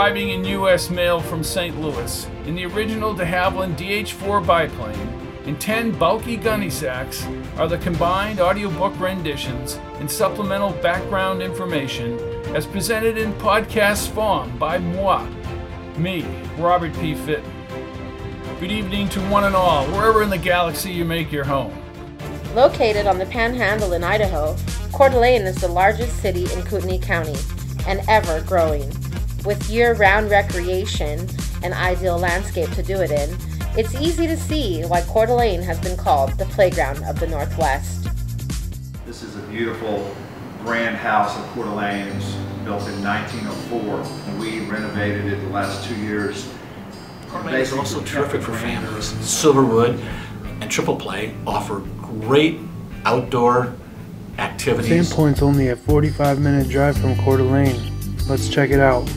[0.00, 0.88] arriving in U.S.
[0.88, 1.78] mail from St.
[1.78, 4.98] Louis in the original de Havilland DH-4 biplane
[5.44, 7.26] and 10 bulky gunny sacks
[7.58, 12.18] are the combined audiobook renditions and supplemental background information
[12.56, 15.22] as presented in podcast form by moi,
[15.98, 16.22] me,
[16.56, 17.14] Robert P.
[17.14, 17.52] Fitton.
[18.58, 21.76] Good evening to one and all, wherever in the galaxy you make your home.
[22.54, 24.56] Located on the Panhandle in Idaho,
[24.94, 27.36] Coeur d'Alene is the largest city in Kootenai County
[27.86, 28.90] and ever growing.
[29.44, 31.26] With year round recreation
[31.62, 33.34] and ideal landscape to do it in,
[33.76, 38.08] it's easy to see why Coeur d'Alene has been called the playground of the Northwest.
[39.06, 40.14] This is a beautiful
[40.62, 42.08] grand house of Coeur d'Alene.
[42.08, 46.52] It was built in 1904 and we renovated it the last two years.
[47.30, 49.12] Coeur d'Alene is also terrific for families.
[49.22, 49.98] Silverwood
[50.60, 52.58] and Triple Play offer great
[53.06, 53.72] outdoor
[54.36, 55.08] activities.
[55.08, 57.80] Sandpoint's only a 45 minute drive from Coeur d'Alene.
[58.28, 59.10] Let's check it out.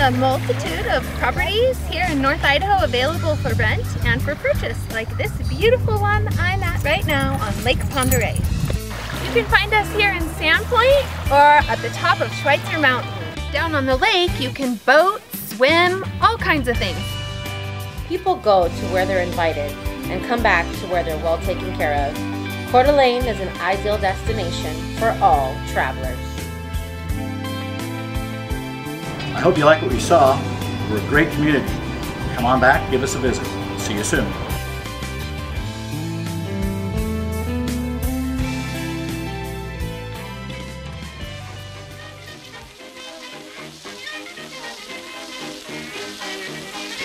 [0.00, 5.14] A multitude of properties here in North Idaho available for rent and for purchase, like
[5.18, 8.36] this beautiful one I'm at right now on Lake Oreille.
[8.36, 13.12] You can find us here in Sandpoint or at the top of Schweitzer Mountain.
[13.52, 17.02] Down on the lake, you can boat, swim, all kinds of things.
[18.06, 19.72] People go to where they're invited
[20.10, 22.14] and come back to where they're well taken care of.
[22.70, 26.27] Coeur d'Alene is an ideal destination for all travelers.
[29.38, 30.36] I hope you like what you saw.
[30.90, 31.64] We're a great community.
[32.34, 33.46] Come on back, give us a visit.
[33.78, 34.26] See you soon.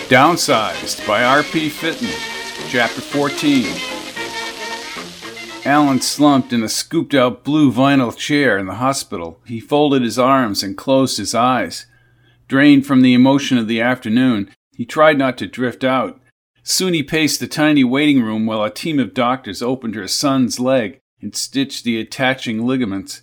[0.08, 1.68] Downsized by R.P.
[1.68, 2.08] Fitton,
[2.68, 3.66] Chapter 14.
[5.64, 9.38] Alan slumped in a scooped out blue vinyl chair in the hospital.
[9.44, 11.86] He folded his arms and closed his eyes.
[12.48, 16.20] Drained from the emotion of the afternoon, he tried not to drift out.
[16.62, 21.00] Soonie paced the tiny waiting room while a team of doctors opened her son's leg
[21.20, 23.22] and stitched the attaching ligaments.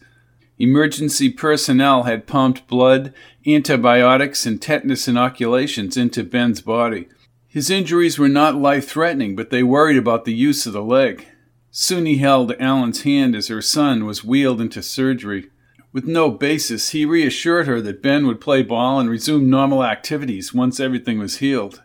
[0.59, 3.13] Emergency personnel had pumped blood,
[3.47, 7.07] antibiotics, and tetanus inoculations into Ben's body.
[7.47, 11.25] His injuries were not life threatening, but they worried about the use of the leg.
[11.71, 15.49] Soonie held Alan's hand as her son was wheeled into surgery.
[15.93, 20.53] With no basis, he reassured her that Ben would play ball and resume normal activities
[20.53, 21.83] once everything was healed.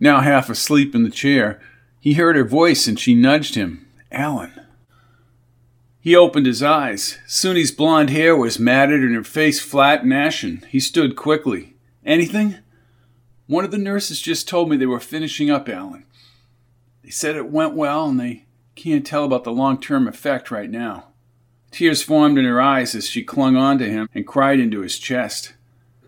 [0.00, 1.60] Now half asleep in the chair,
[2.00, 3.86] he heard her voice and she nudged him.
[4.10, 4.60] Alan.
[6.00, 7.18] He opened his eyes.
[7.26, 10.64] Soonie's blonde hair was matted and her face flat and ashen.
[10.68, 11.76] He stood quickly.
[12.04, 12.56] Anything?
[13.46, 16.04] One of the nurses just told me they were finishing up Alan.
[17.02, 18.44] They said it went well and they
[18.74, 21.13] can't tell about the long term effect right now.
[21.74, 24.96] Tears formed in her eyes as she clung on to him and cried into his
[24.96, 25.54] chest.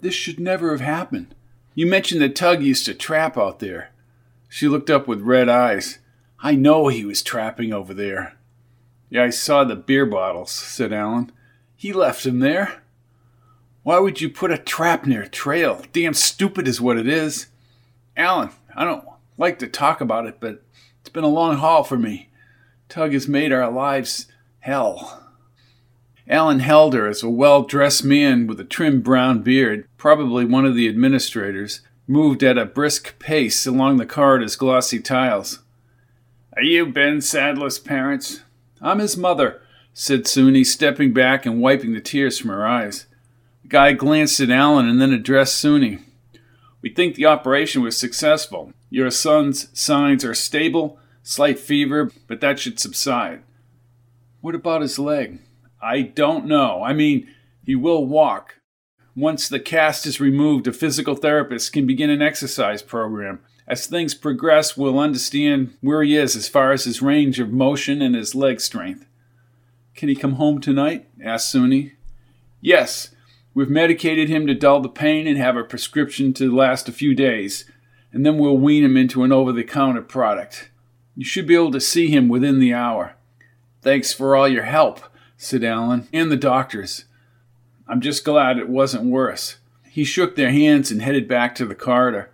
[0.00, 1.34] This should never have happened.
[1.74, 3.90] You mentioned that Tug used to trap out there.
[4.48, 5.98] She looked up with red eyes.
[6.38, 8.36] I know he was trapping over there.
[9.10, 11.32] Yeah, I saw the beer bottles, said Alan.
[11.74, 12.82] He left them there.
[13.82, 15.82] Why would you put a trap near a trail?
[15.92, 17.48] Damn stupid is what it is.
[18.16, 19.04] Alan, I don't
[19.36, 20.62] like to talk about it, but
[21.00, 22.28] it's been a long haul for me.
[22.88, 24.28] Tug has made our lives
[24.60, 25.24] hell.
[26.28, 30.66] Alan held her as a well dressed man with a trim brown beard, probably one
[30.66, 35.60] of the administrators, moved at a brisk pace along the corridor's glossy tiles.
[36.56, 38.42] Are you Ben Sadler's parents?
[38.80, 39.60] I'm his mother,
[39.92, 43.06] said Soonie, stepping back and wiping the tears from her eyes.
[43.62, 46.02] The guy glanced at Alan and then addressed Soonie.
[46.82, 48.72] We think the operation was successful.
[48.90, 53.42] Your son's signs are stable, slight fever, but that should subside.
[54.40, 55.40] What about his leg?
[55.80, 56.82] I don't know.
[56.82, 57.28] I mean,
[57.64, 58.56] he will walk.
[59.14, 63.40] Once the cast is removed, a physical therapist can begin an exercise program.
[63.66, 68.00] As things progress, we'll understand where he is as far as his range of motion
[68.00, 69.06] and his leg strength.
[69.94, 71.08] Can he come home tonight?
[71.22, 71.92] asked Soonie.
[72.60, 73.14] Yes.
[73.54, 77.14] We've medicated him to dull the pain and have a prescription to last a few
[77.14, 77.64] days,
[78.12, 80.70] and then we'll wean him into an over the counter product.
[81.16, 83.14] You should be able to see him within the hour.
[83.80, 85.00] Thanks for all your help,
[85.36, 87.04] said Alan, and the doctors.
[87.88, 89.56] I'm just glad it wasn't worse.
[89.88, 92.30] He shook their hands and headed back to the corridor.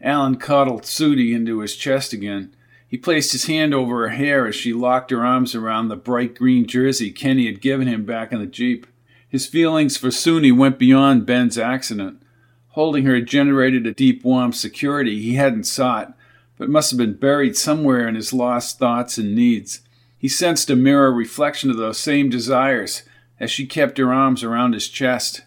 [0.00, 2.54] Alan cuddled Soonie into his chest again.
[2.86, 6.34] He placed his hand over her hair as she locked her arms around the bright
[6.34, 8.86] green jersey Kenny had given him back in the Jeep.
[9.28, 12.22] His feelings for Soonie went beyond Ben's accident.
[12.68, 16.14] Holding her generated a deep, warm security he hadn't sought,
[16.56, 19.80] but must have been buried somewhere in his lost thoughts and needs.
[20.18, 23.04] He sensed a mirror reflection of those same desires
[23.38, 25.42] as she kept her arms around his chest.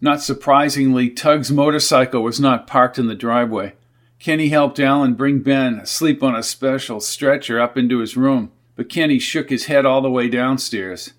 [0.00, 3.74] Not surprisingly, Tug's motorcycle was not parked in the driveway.
[4.18, 8.88] Kenny helped Alan bring Ben, asleep on a special stretcher, up into his room, but
[8.88, 11.12] Kenny shook his head all the way downstairs.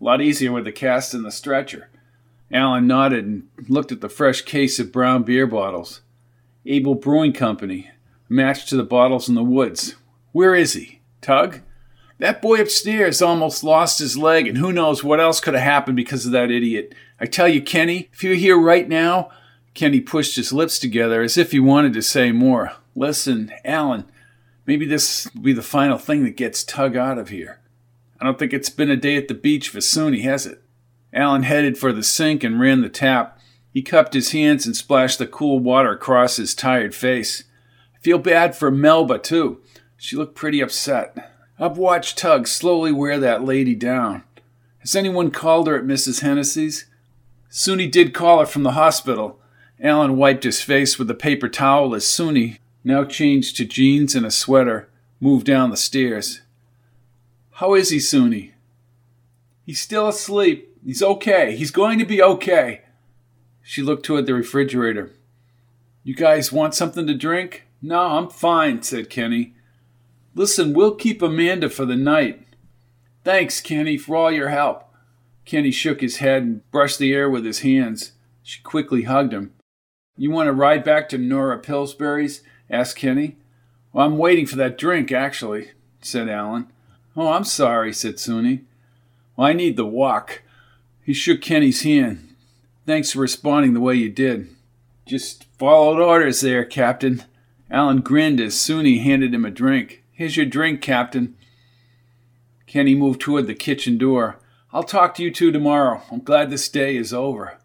[0.00, 1.88] A lot easier with the cast in the stretcher.
[2.52, 6.02] Alan nodded and looked at the fresh case of brown beer bottles.
[6.64, 7.90] Abel Brewing Company,
[8.28, 9.94] matched to the bottles in the woods.
[10.32, 11.00] Where is he?
[11.20, 11.60] Tug?
[12.18, 15.96] That boy upstairs almost lost his leg, and who knows what else could have happened
[15.96, 16.94] because of that idiot.
[17.20, 19.30] I tell you, Kenny, if you're here right now.
[19.74, 22.72] Kenny pushed his lips together as if he wanted to say more.
[22.94, 24.06] Listen, Alan,
[24.64, 27.60] maybe this will be the final thing that gets Tug out of here.
[28.18, 30.62] I don't think it's been a day at the beach for Soonie, has it?
[31.12, 33.38] Alan headed for the sink and ran the tap.
[33.70, 37.44] He cupped his hands and splashed the cool water across his tired face.
[38.06, 39.60] Feel bad for Melba, too.
[39.96, 41.32] She looked pretty upset.
[41.58, 44.22] I've watched Tug slowly wear that lady down.
[44.78, 46.20] Has anyone called her at Mrs.
[46.20, 46.86] Hennessy's?
[47.50, 49.40] Soonie did call her from the hospital.
[49.82, 54.24] Alan wiped his face with a paper towel as Soonie, now changed to jeans and
[54.24, 54.88] a sweater,
[55.18, 56.42] moved down the stairs.
[57.54, 58.52] How is he, Soonie?
[59.64, 60.78] He's still asleep.
[60.84, 61.56] He's okay.
[61.56, 62.82] He's going to be okay.
[63.62, 65.10] She looked toward the refrigerator.
[66.04, 67.65] You guys want something to drink?
[67.82, 69.54] No, I'm fine, said Kenny.
[70.34, 72.46] Listen, we'll keep Amanda for the night.
[73.24, 74.84] Thanks, Kenny, for all your help.
[75.44, 78.12] Kenny shook his head and brushed the air with his hands.
[78.42, 79.52] She quickly hugged him.
[80.16, 82.42] You want to ride back to Nora Pillsbury's?
[82.70, 83.36] asked Kenny.
[83.92, 85.70] Well, I'm waiting for that drink, actually,
[86.00, 86.70] said Alan.
[87.16, 88.64] Oh, I'm sorry, said Soonie.
[89.36, 90.42] Well, I need the walk.
[91.02, 92.34] He shook Kenny's hand.
[92.86, 94.48] Thanks for responding the way you did.
[95.06, 97.24] Just followed orders there, Captain.
[97.70, 100.02] Alan grinned as Soonie handed him a drink.
[100.12, 101.36] Here's your drink, Captain.
[102.66, 104.38] Kenny moved toward the kitchen door.
[104.72, 106.02] I'll talk to you two tomorrow.
[106.10, 107.58] I'm glad this day is over.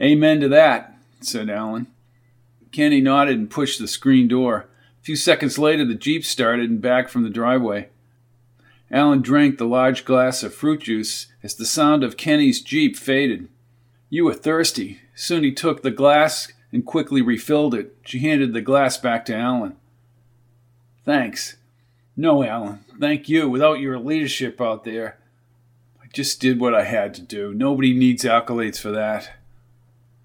[0.00, 1.86] Amen to that, said Alan.
[2.72, 4.68] Kenny nodded and pushed the screen door.
[5.00, 7.88] A few seconds later, the Jeep started and backed from the driveway.
[8.90, 13.48] Alan drank the large glass of fruit juice as the sound of Kenny's Jeep faded.
[14.10, 15.00] You were thirsty.
[15.16, 17.96] Soonie took the glass and quickly refilled it.
[18.04, 19.76] She handed the glass back to Alan.
[21.06, 21.56] Thanks.
[22.14, 23.48] No, Alan, thank you.
[23.48, 25.16] Without your leadership out there,
[26.02, 27.54] I just did what I had to do.
[27.54, 29.30] Nobody needs accolades for that.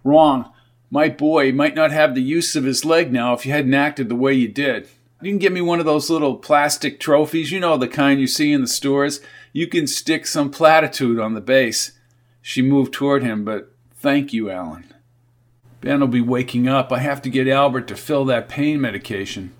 [0.03, 0.51] Wrong.
[0.89, 4.09] My boy might not have the use of his leg now if you hadn't acted
[4.09, 4.89] the way you did.
[5.21, 8.27] You can get me one of those little plastic trophies, you know, the kind you
[8.27, 9.21] see in the stores.
[9.53, 11.93] You can stick some platitude on the base.
[12.41, 14.93] She moved toward him, but thank you, Alan.
[15.81, 16.91] Ben will be waking up.
[16.91, 19.53] I have to get Albert to fill that pain medication.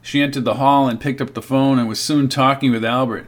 [0.00, 3.26] She entered the hall and picked up the phone and was soon talking with Albert.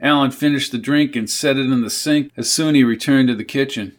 [0.00, 3.44] Alan finished the drink and set it in the sink as Soonie returned to the
[3.44, 3.96] kitchen.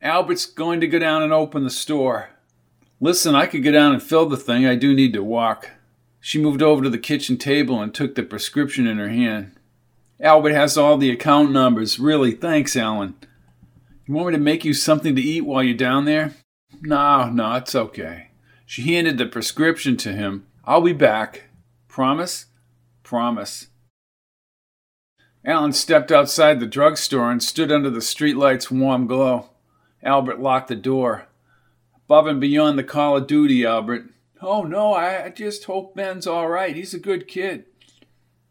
[0.00, 2.30] Albert's going to go down and open the store.
[3.00, 4.64] Listen, I could go down and fill the thing.
[4.64, 5.70] I do need to walk.
[6.20, 9.52] She moved over to the kitchen table and took the prescription in her hand.
[10.20, 11.98] Albert has all the account numbers.
[11.98, 13.16] Really, thanks, Alan.
[14.06, 16.34] You want me to make you something to eat while you're down there?
[16.86, 18.28] No, no, it's okay.
[18.64, 21.48] She handed the prescription to him I'll be back.
[21.88, 22.46] Promise?
[23.02, 23.68] Promise.
[25.44, 29.50] Alan stepped outside the drugstore and stood under the streetlight's warm glow.
[30.00, 31.26] Albert locked the door.
[32.04, 34.04] Above and beyond the call of duty, Albert.
[34.40, 36.76] Oh, no, I just hope Ben's all right.
[36.76, 37.64] He's a good kid.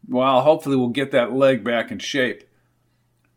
[0.06, 2.44] Well, hopefully we'll get that leg back in shape.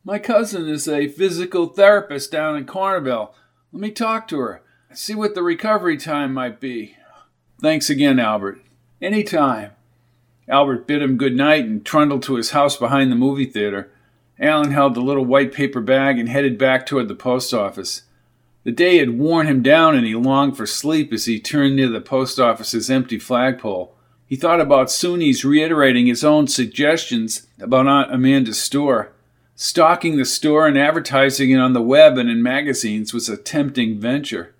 [0.03, 3.31] My cousin is a physical therapist down in Cornerville.
[3.71, 4.61] Let me talk to her.
[4.93, 6.95] See what the recovery time might be.
[7.61, 8.59] Thanks again, Albert.
[9.01, 9.71] Any time.
[10.47, 13.91] Albert bid him good night and trundled to his house behind the movie theater.
[14.39, 18.03] Alan held the little white paper bag and headed back toward the post office.
[18.63, 21.89] The day had worn him down and he longed for sleep as he turned near
[21.89, 23.93] the post office's empty flagpole.
[24.25, 29.11] He thought about Soonie's reiterating his own suggestions about Aunt Amanda's store.
[29.55, 33.99] Stocking the store and advertising it on the web and in magazines was a tempting
[33.99, 34.55] venture.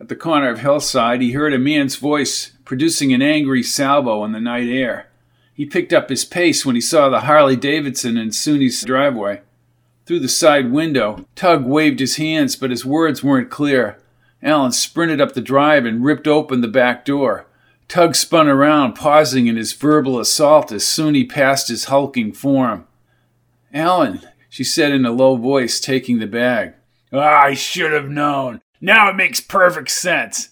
[0.00, 4.32] At the corner of Hillside, he heard a man's voice producing an angry salvo in
[4.32, 5.08] the night air.
[5.52, 9.40] He picked up his pace when he saw the Harley Davidson in Soonie's driveway.
[10.06, 13.98] Through the side window, Tug waved his hands, but his words weren't clear.
[14.40, 17.46] Alan sprinted up the drive and ripped open the back door.
[17.88, 22.86] Tug spun around, pausing in his verbal assault as Soonie passed his hulking form.
[23.74, 26.74] Alan, she said in a low voice, taking the bag.
[27.12, 28.60] Ah, I should have known.
[28.80, 30.50] Now it makes perfect sense.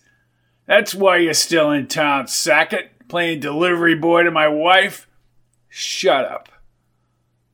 [0.67, 5.09] That's why you're still in town, Sackett, playing delivery boy to my wife?
[5.69, 6.49] Shut up.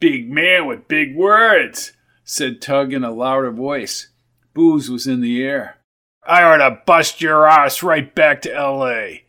[0.00, 1.92] Big man with big words,
[2.24, 4.08] said Tug in a louder voice.
[4.54, 5.78] Booze was in the air.
[6.24, 9.24] I ought to bust your ass right back to L.A.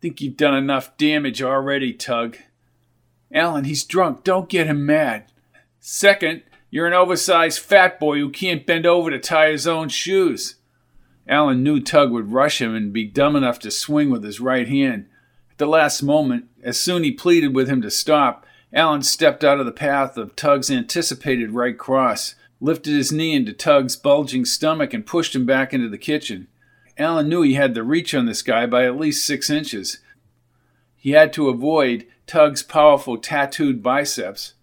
[0.00, 2.36] Think you've done enough damage already, Tug.
[3.32, 4.24] Alan, he's drunk.
[4.24, 5.30] Don't get him mad.
[5.80, 6.42] Second,
[6.72, 10.56] you're an oversized fat boy who can't bend over to tie his own shoes.
[11.28, 14.66] Alan knew Tug would rush him and be dumb enough to swing with his right
[14.66, 15.06] hand.
[15.50, 19.66] At the last moment, as Soonie pleaded with him to stop, Alan stepped out of
[19.66, 25.04] the path of Tug's anticipated right cross, lifted his knee into Tug's bulging stomach, and
[25.04, 26.48] pushed him back into the kitchen.
[26.96, 29.98] Alan knew he had the reach on this guy by at least six inches.
[30.96, 34.54] He had to avoid Tug's powerful tattooed biceps.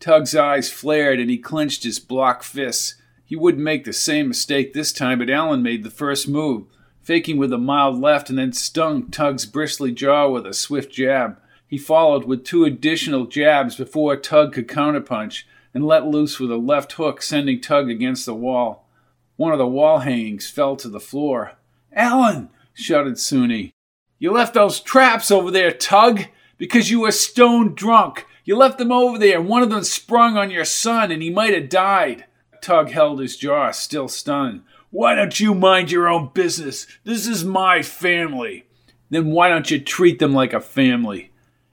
[0.00, 2.94] Tug's eyes flared and he clenched his block fists.
[3.24, 6.66] He wouldn't make the same mistake this time, but Alan made the first move,
[7.02, 11.38] faking with a mild left and then stung Tug's bristly jaw with a swift jab.
[11.66, 15.42] He followed with two additional jabs before Tug could counterpunch
[15.74, 18.88] and let loose with a left hook, sending Tug against the wall.
[19.36, 21.52] One of the wall hangings fell to the floor.
[21.92, 22.48] Alan!
[22.72, 23.72] shouted Soonie.
[24.18, 26.24] You left those traps over there, Tug,
[26.56, 28.26] because you were stone drunk.
[28.48, 31.52] You left them over there, one of them sprung on your son, and he might
[31.52, 32.24] have died.
[32.62, 34.62] Tug held his jaw, still stunned.
[34.88, 36.86] Why don't you mind your own business?
[37.04, 38.64] This is my family.
[39.10, 41.30] Then why don't you treat them like a family?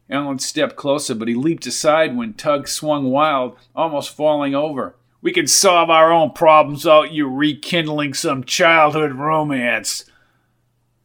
[0.10, 4.98] Alan stepped closer, but he leaped aside when Tug swung wild, almost falling over.
[5.22, 10.04] We can solve our own problems without you rekindling some childhood romance.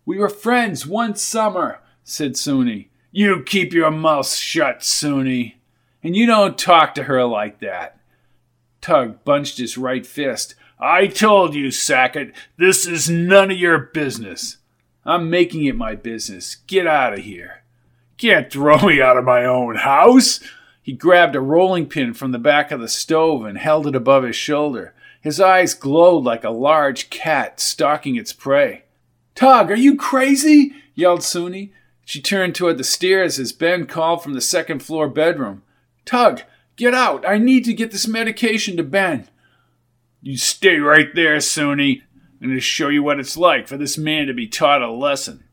[0.04, 2.88] We were friends one summer, said Soonie.
[3.12, 5.59] You keep your mouth shut, Soonie.
[6.02, 7.98] And you don't talk to her like that.
[8.80, 10.54] Tug bunched his right fist.
[10.78, 14.56] I told you, Sackett, this is none of your business.
[15.04, 16.56] I'm making it my business.
[16.66, 17.62] Get out of here.
[18.16, 20.40] Can't throw me out of my own house.
[20.82, 24.24] He grabbed a rolling pin from the back of the stove and held it above
[24.24, 24.94] his shoulder.
[25.20, 28.84] His eyes glowed like a large cat stalking its prey.
[29.34, 30.72] Tug, are you crazy?
[30.94, 31.70] yelled Soonie.
[32.04, 35.62] She turned toward the stairs as Ben called from the second floor bedroom.
[36.04, 36.42] Tug,
[36.76, 37.26] get out.
[37.26, 39.28] I need to get this medication to Ben.
[40.22, 42.02] You stay right there, Soonie.
[42.40, 44.90] I'm going to show you what it's like for this man to be taught a
[44.90, 45.44] lesson.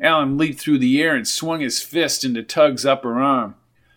[0.00, 3.54] Alan leaped through the air and swung his fist into Tug's upper arm.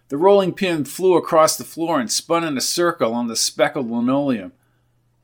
[0.09, 3.89] The rolling pin flew across the floor and spun in a circle on the speckled
[3.89, 4.53] linoleum.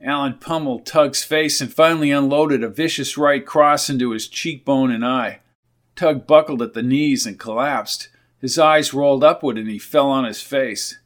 [0.04, 5.06] Alan pummeled Tug's face and finally unloaded a vicious right cross into his cheekbone and
[5.06, 5.42] eye.
[5.96, 8.10] Tug buckled at the knees and collapsed.
[8.42, 10.98] His eyes rolled upward and he fell on his face.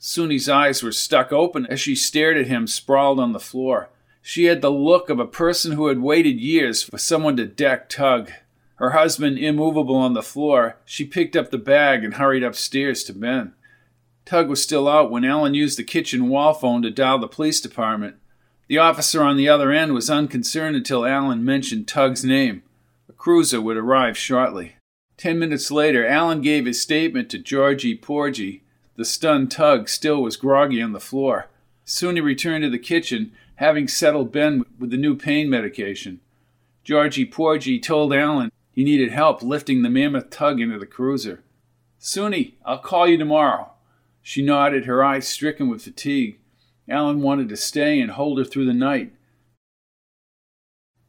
[0.00, 3.90] Soonie's eyes were stuck open as she stared at him sprawled on the floor.
[4.20, 7.88] She had the look of a person who had waited years for someone to deck
[7.88, 8.32] Tug.
[8.76, 13.12] Her husband immovable on the floor, she picked up the bag and hurried upstairs to
[13.12, 13.54] Ben.
[14.24, 17.60] Tug was still out when Alan used the kitchen wall phone to dial the police
[17.60, 18.16] department.
[18.66, 22.62] The officer on the other end was unconcerned until Alan mentioned Tug's name.
[23.08, 24.74] A cruiser would arrive shortly.
[25.18, 28.62] Ten minutes later, Alan gave his statement to Georgie Porgy.
[28.94, 31.48] The stunned Tug still was groggy on the floor.
[31.84, 36.20] Soonie returned to the kitchen, having settled Ben with the new pain medication.
[36.84, 41.42] Georgie Porgy told Alan he needed help lifting the mammoth tug into the cruiser.
[42.00, 43.72] Soonie, I'll call you tomorrow.
[44.22, 46.38] She nodded, her eyes stricken with fatigue.
[46.88, 49.12] Alan wanted to stay and hold her through the night.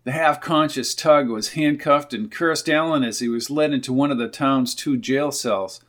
[0.03, 4.11] The half conscious tug was handcuffed and cursed Alan as he was led into one
[4.11, 5.81] of the town's two jail cells.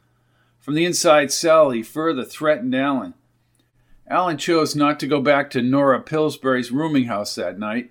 [0.59, 3.15] From the inside cell, he further threatened Alan.
[4.09, 7.91] Alan chose not to go back to Nora Pillsbury's rooming house that night,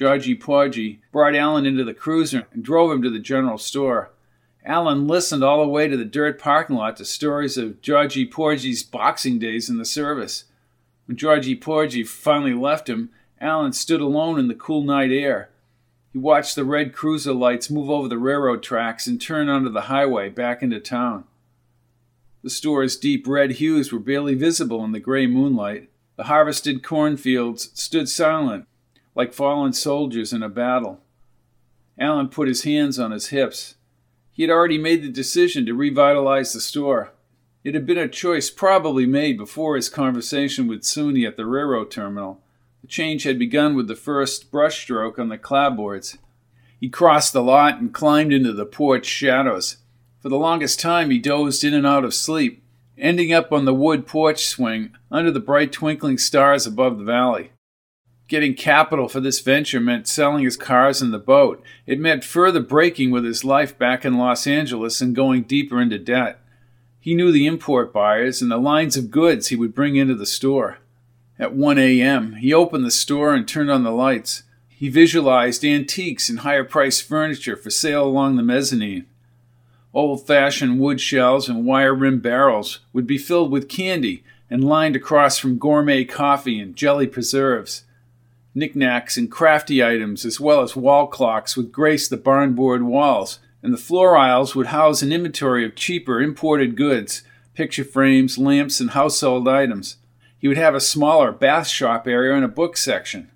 [0.00, 4.12] Georgie Porgy brought Alan into the cruiser and drove him to the general store.
[4.64, 8.82] Alan listened all the way to the dirt parking lot to stories of Georgie Porgy's
[8.82, 10.44] boxing days in the service.
[11.04, 15.50] When Georgie Porgy finally left him, Alan stood alone in the cool night air.
[16.12, 19.82] He watched the red cruiser lights move over the railroad tracks and turn onto the
[19.82, 21.24] highway back into town.
[22.42, 25.90] The store's deep red hues were barely visible in the gray moonlight.
[26.16, 28.66] The harvested cornfields stood silent
[29.14, 31.00] like fallen soldiers in a battle.
[31.98, 33.74] Alan put his hands on his hips.
[34.32, 37.12] He had already made the decision to revitalize the store.
[37.62, 41.90] It had been a choice probably made before his conversation with Soonie at the railroad
[41.90, 42.40] terminal.
[42.82, 46.16] The change had begun with the first brushstroke on the clapboards.
[46.78, 49.76] He crossed the lot and climbed into the porch shadows.
[50.20, 52.62] For the longest time, he dozed in and out of sleep,
[52.96, 57.52] ending up on the wood porch swing under the bright twinkling stars above the valley.
[58.28, 61.62] Getting capital for this venture meant selling his cars and the boat.
[61.84, 65.98] It meant further breaking with his life back in Los Angeles and going deeper into
[65.98, 66.38] debt.
[67.00, 70.26] He knew the import buyers and the lines of goods he would bring into the
[70.26, 70.78] store.
[71.40, 74.42] At 1 a.m., he opened the store and turned on the lights.
[74.68, 79.06] He visualized antiques and higher priced furniture for sale along the mezzanine.
[79.94, 84.94] Old fashioned wood shelves and wire rimmed barrels would be filled with candy and lined
[84.94, 87.84] across from gourmet coffee and jelly preserves.
[88.54, 93.72] Knickknacks and crafty items, as well as wall clocks, would grace the barnboard walls, and
[93.72, 97.22] the floor aisles would house an inventory of cheaper imported goods,
[97.54, 99.96] picture frames, lamps, and household items.
[100.40, 103.30] He would have a smaller bath shop area and a book section.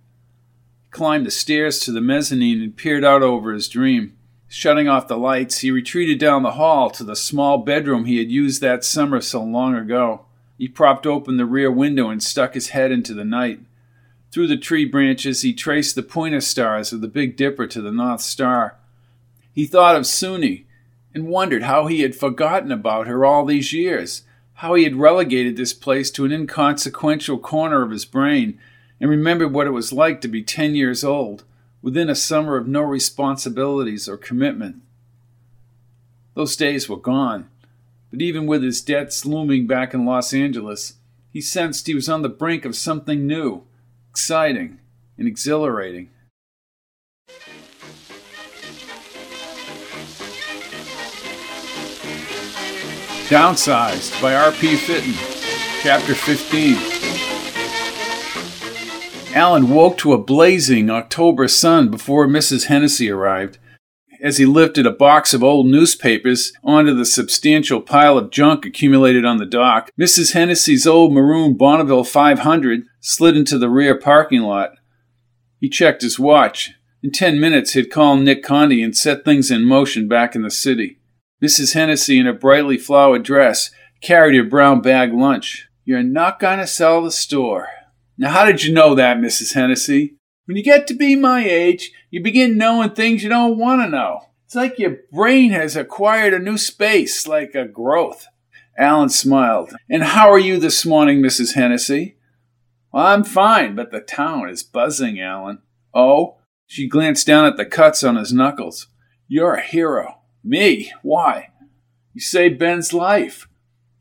[0.82, 4.16] He climbed the stairs to the mezzanine and peered out over his dream.
[4.49, 8.30] Shutting off the lights, he retreated down the hall to the small bedroom he had
[8.30, 10.25] used that summer so long ago.
[10.56, 13.61] He propped open the rear window and stuck his head into the night.
[14.32, 17.92] Through the tree branches, he traced the pointer stars of the Big Dipper to the
[17.92, 18.76] North Star.
[19.52, 20.64] He thought of Soonie
[21.12, 24.23] and wondered how he had forgotten about her all these years,
[24.54, 28.58] how he had relegated this place to an inconsequential corner of his brain,
[29.00, 31.44] and remembered what it was like to be ten years old,
[31.82, 34.76] within a summer of no responsibilities or commitment.
[36.34, 37.49] Those days were gone,
[38.11, 40.94] but even with his debts looming back in Los Angeles,
[41.30, 43.64] he sensed he was on the brink of something new,
[44.11, 44.78] exciting,
[45.18, 46.11] and exhilarating.
[53.34, 54.76] Downsized by R.P.
[54.76, 55.12] Fitton,
[55.82, 56.76] Chapter 15.
[59.34, 62.66] Alan woke to a blazing October sun before Mrs.
[62.66, 63.58] Hennessy arrived.
[64.22, 69.24] As he lifted a box of old newspapers onto the substantial pile of junk accumulated
[69.24, 70.34] on the dock, Mrs.
[70.34, 74.74] Hennessy's old maroon Bonneville 500 slid into the rear parking lot.
[75.58, 76.74] He checked his watch.
[77.02, 80.52] In ten minutes, he'd call Nick Conti and set things in motion back in the
[80.52, 81.00] city.
[81.44, 81.74] Mrs.
[81.74, 85.68] Hennessy, in a brightly flowered dress, carried her brown bag lunch.
[85.85, 87.68] You're not going to sell the store.
[88.16, 89.52] Now, how did you know that, Mrs.
[89.52, 90.16] Hennessy?
[90.46, 93.90] When you get to be my age, you begin knowing things you don't want to
[93.90, 94.20] know.
[94.46, 98.26] It's like your brain has acquired a new space, like a growth.
[98.78, 99.74] Alan smiled.
[99.90, 101.57] And how are you this morning, Mrs.
[101.57, 102.16] Hennessy?
[102.90, 105.59] Well, I'm fine, but the town is buzzing, Alan.
[105.92, 106.38] Oh?
[106.66, 108.87] She glanced down at the cuts on his knuckles.
[109.28, 110.20] You're a hero.
[110.44, 110.92] Me?
[111.02, 111.48] Why?
[112.12, 113.48] You saved Ben's life.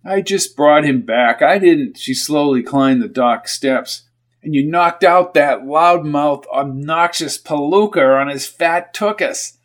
[0.06, 1.42] I just brought him back.
[1.42, 1.98] I didn't.
[1.98, 4.10] She slowly climbed the dock steps.
[4.44, 9.58] And you knocked out that loudmouth, obnoxious palooka on his fat tookus.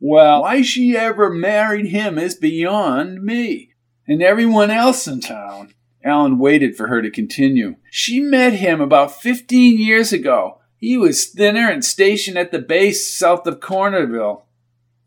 [0.00, 3.74] Well, why she ever married him is beyond me.
[4.08, 5.74] And everyone else in town.
[6.02, 7.76] Alan waited for her to continue.
[7.90, 10.60] She met him about fifteen years ago.
[10.78, 14.44] He was thinner and stationed at the base south of Cornerville.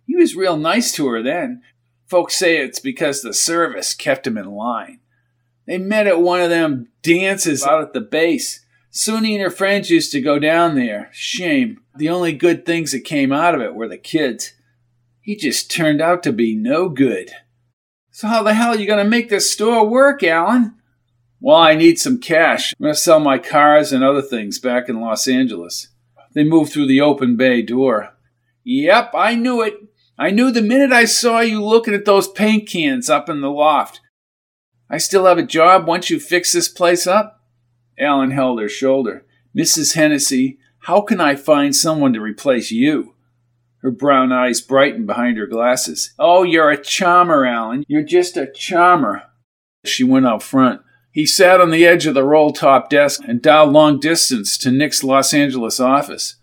[0.10, 1.62] He was real nice to her then.
[2.08, 5.02] Folks say it's because the service kept him in line.
[5.68, 8.66] They met at one of them dances out at the base.
[8.92, 11.10] Soonie and her friends used to go down there.
[11.12, 11.82] Shame.
[11.96, 14.54] The only good things that came out of it were the kids.
[15.22, 17.30] He just turned out to be no good.
[18.10, 20.74] So how the hell are you going to make this store work, Alan?
[21.40, 22.74] Well, I need some cash.
[22.74, 25.90] I'm going to sell my cars and other things back in Los Angeles.
[26.34, 28.16] They moved through the open bay door.
[28.64, 29.76] Yep, I knew it.
[30.20, 33.50] I knew the minute I saw you looking at those paint cans up in the
[33.50, 34.02] loft.
[34.90, 37.42] I still have a job once you fix this place up?
[37.98, 39.26] Alan held her shoulder.
[39.58, 39.96] Mrs.
[39.96, 43.16] Hennessy, how can I find someone to replace you?
[43.82, 46.14] Her brown eyes brightened behind her glasses.
[46.20, 47.86] Oh, you're a charmer, Alan.
[47.88, 49.24] You're just a charmer.
[49.86, 50.82] She went out front.
[51.14, 54.70] He sat on the edge of the roll top desk and dialed long distance to
[54.70, 56.36] Nick's Los Angeles office.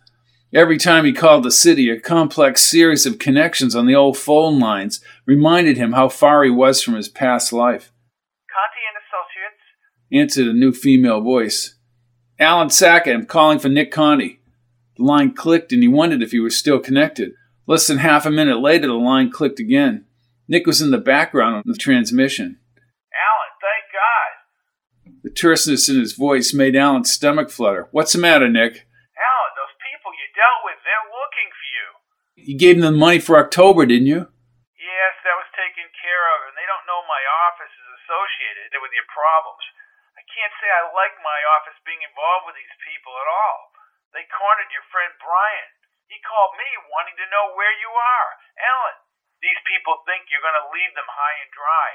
[0.57, 4.59] Every time he called the city, a complex series of connections on the old phone
[4.59, 7.93] lines reminded him how far he was from his past life.
[8.51, 9.61] Conti and Associates?
[10.11, 11.77] Answered a new female voice.
[12.41, 14.41] Alan Sackett, I'm calling for Nick Conti.
[14.97, 17.33] The line clicked and he wondered if he was still connected.
[17.67, 20.07] Less than half a minute later, the line clicked again.
[20.49, 22.59] Nick was in the background on the transmission.
[23.13, 25.23] Alan, thank God.
[25.23, 27.89] The terseness in his voice made Alan's stomach flutter.
[27.91, 28.87] What's the matter, Nick?
[30.37, 31.87] dealt with, they're looking for you.
[32.47, 34.23] You gave them the money for October, didn't you?
[34.79, 37.19] Yes, that was taken care of, and they don't know my
[37.51, 39.67] office is associated with your problems.
[40.15, 43.75] I can't say I like my office being involved with these people at all.
[44.15, 45.75] They cornered your friend Brian.
[46.07, 48.31] He called me wanting to know where you are.
[48.63, 49.03] Ellen,
[49.43, 51.91] these people think you're going to leave them high and dry.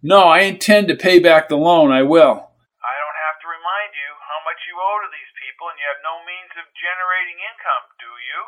[0.00, 1.92] No, I intend to pay back the loan.
[1.92, 2.56] I will.
[2.80, 5.84] I don't have to remind you how much you owe to these people and you
[5.92, 8.40] have no means of generating income, do you?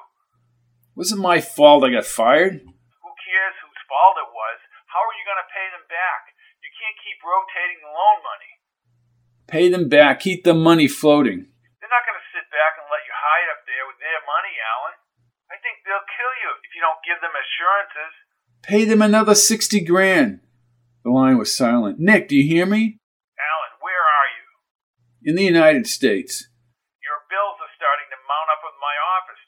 [0.98, 2.58] Was it my fault I got fired?
[2.58, 4.58] Who cares whose fault it was?
[4.90, 6.34] How are you going to pay them back?
[6.58, 8.52] You can't keep rotating the loan money.
[9.46, 10.18] Pay them back.
[10.18, 11.54] Keep the money floating.
[11.78, 14.50] They're not going to sit back and let you hide up there with their money,
[14.58, 14.98] Alan.
[15.46, 18.12] I think they'll kill you if you don't give them assurances.
[18.66, 20.42] Pay them another 60 grand.
[21.06, 22.02] The line was silent.
[22.02, 22.98] Nick, do you hear me?
[23.38, 24.44] Alan, where are you?
[25.30, 26.50] In the United States.
[27.06, 29.38] Your bills are starting to mount up with my office.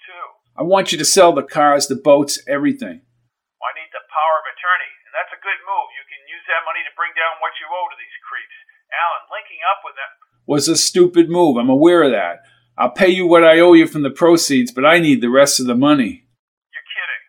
[0.61, 3.01] I want you to sell the cars, the boats, everything.
[3.01, 5.89] I need the power of attorney, and that's a good move.
[5.97, 8.59] You can use that money to bring down what you owe to these creeps.
[8.93, 10.13] Alan, linking up with them
[10.51, 11.57] was a stupid move.
[11.57, 12.45] I'm aware of that.
[12.77, 15.61] I'll pay you what I owe you from the proceeds, but I need the rest
[15.61, 16.29] of the money.
[16.75, 17.25] You're kidding.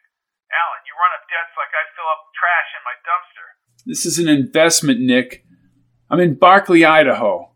[0.52, 3.48] Alan, you run up debts like I fill up trash in my dumpster.
[3.86, 5.46] This is an investment, Nick.
[6.10, 7.52] I'm in Barclay, Idaho.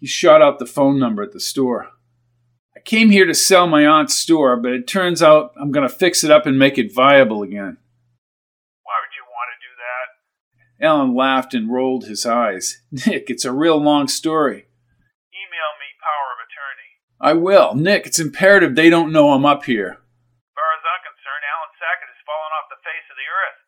[0.00, 1.88] He shot out the phone number at the store.
[2.78, 5.90] I came here to sell my aunt's store, but it turns out I'm going to
[5.90, 7.74] fix it up and make it viable again.
[8.86, 10.06] Why would you want to do that?
[10.86, 12.78] Alan laughed and rolled his eyes.
[12.94, 14.70] Nick, it's a real long story.
[15.34, 16.90] Email me power of attorney.
[17.18, 17.74] I will.
[17.74, 19.98] Nick, it's imperative they don't know I'm up here.
[19.98, 23.58] As far as I'm concerned, Alan Sackett has fallen off the face of the earth.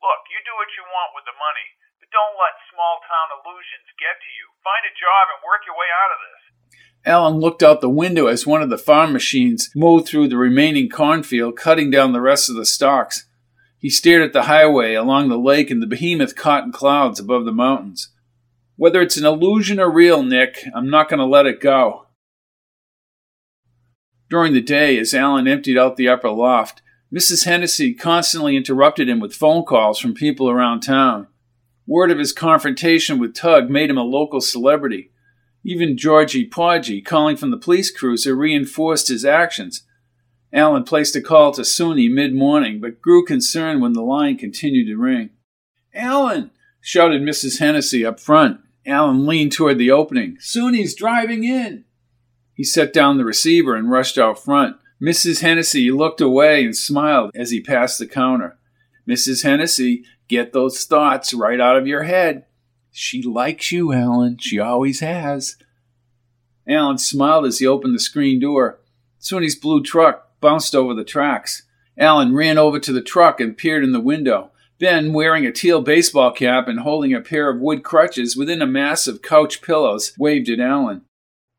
[0.00, 1.68] Look, you do what you want with the money,
[2.00, 4.56] but don't let small town illusions get to you.
[4.64, 6.43] Find a job and work your way out of this.
[7.06, 10.88] Alan looked out the window as one of the farm machines mowed through the remaining
[10.88, 13.26] cornfield, cutting down the rest of the stalks.
[13.78, 17.52] He stared at the highway, along the lake, and the behemoth cotton clouds above the
[17.52, 18.08] mountains.
[18.76, 22.06] Whether it's an illusion or real, Nick, I'm not going to let it go.
[24.30, 26.80] During the day, as Alan emptied out the upper loft,
[27.14, 27.44] Mrs.
[27.44, 31.28] Hennessy constantly interrupted him with phone calls from people around town.
[31.86, 35.12] Word of his confrontation with Tug made him a local celebrity.
[35.64, 39.84] Even Georgie Porgy, calling from the police cruiser, reinforced his actions.
[40.52, 44.86] Alan placed a call to Soonie mid morning, but grew concerned when the line continued
[44.86, 45.30] to ring.
[45.94, 46.50] Alan!
[46.80, 47.60] shouted Mrs.
[47.60, 48.60] Hennessy up front.
[48.86, 50.36] Alan leaned toward the opening.
[50.38, 51.84] Soonie's driving in!
[52.52, 54.76] He set down the receiver and rushed out front.
[55.02, 55.40] Mrs.
[55.40, 58.58] Hennessy looked away and smiled as he passed the counter.
[59.08, 59.42] Mrs.
[59.42, 62.44] Hennessy, get those thoughts right out of your head.
[62.96, 64.38] She likes you, Alan.
[64.38, 65.56] She always has.
[66.68, 68.78] Alan smiled as he opened the screen door.
[69.20, 71.64] Soonie's blue truck bounced over the tracks.
[71.98, 74.52] Alan ran over to the truck and peered in the window.
[74.78, 78.66] Ben, wearing a teal baseball cap and holding a pair of wood crutches within a
[78.66, 81.02] mass of couch pillows, waved at Alan.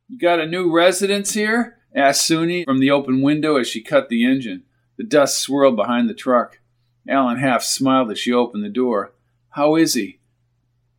[0.07, 1.79] You got a new residence here?
[1.93, 4.63] asked Soonie from the open window as she cut the engine.
[4.97, 6.61] The dust swirled behind the truck.
[7.09, 9.13] Alan half smiled as she opened the door.
[9.49, 10.19] How is he?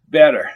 [0.08, 0.50] Better.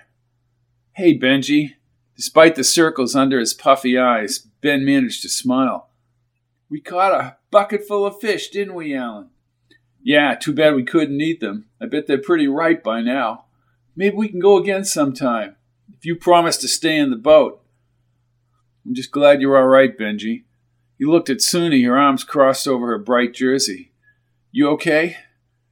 [0.93, 1.75] Hey, Benji.
[2.17, 5.89] Despite the circles under his puffy eyes, Ben managed to smile.
[6.69, 9.31] We caught a bucket full of fish, didn't we, Alan?
[10.03, 11.67] Yeah, too bad we couldn't eat them.
[11.81, 13.47] I bet they're pretty ripe by now.
[13.97, 15.57] Maybe we can go again sometime,
[15.97, 17.63] if you promise to stay in the boat.
[18.87, 20.45] I'm just glad you're all right, Benji.
[20.99, 23.93] He looked at Soonie, her arms crossed over her bright jersey.
[24.53, 25.17] You okay?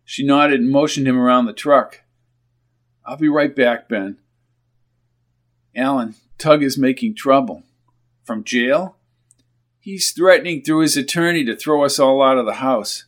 [0.05, 2.03] She nodded and motioned him around the truck.
[3.09, 4.19] I'll be right back, Ben.
[5.75, 7.63] Alan, Tug is making trouble.
[8.23, 8.97] From jail?
[9.81, 13.07] He's threatening through his attorney to throw us all out of the house.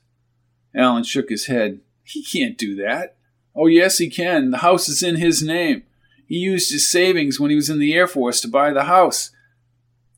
[0.75, 1.81] Alan shook his head.
[2.03, 3.19] He can't do that.
[3.55, 4.53] Oh, yes, he can.
[4.53, 5.83] The house is in his name.
[6.27, 9.33] He used his savings when he was in the Air Force to buy the house.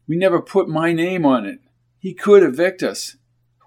[0.07, 1.59] We never put my name on it.
[1.99, 3.17] He could evict us.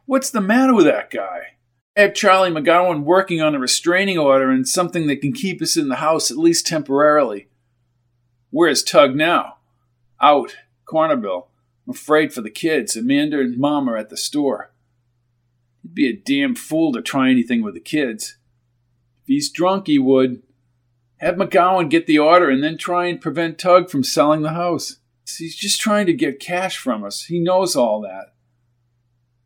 [0.06, 1.55] What's the matter with that guy?
[1.96, 5.88] Have Charlie McGowan working on a restraining order and something that can keep us in
[5.88, 7.48] the house at least temporarily.
[8.50, 9.58] Where's Tug now?
[10.22, 10.58] Out.
[10.86, 11.48] Cornerville.
[11.88, 12.98] I'm afraid for the kids.
[12.98, 14.72] Amanda and Mom are at the store.
[15.82, 18.38] He'd be a damn fool to try anything with the kids.
[19.24, 20.44] If he's drunk, he would.
[21.18, 24.98] Have McGowan get the order and then try and prevent Tug from selling the house.
[25.26, 27.24] He's just trying to get cash from us.
[27.24, 28.35] He knows all that.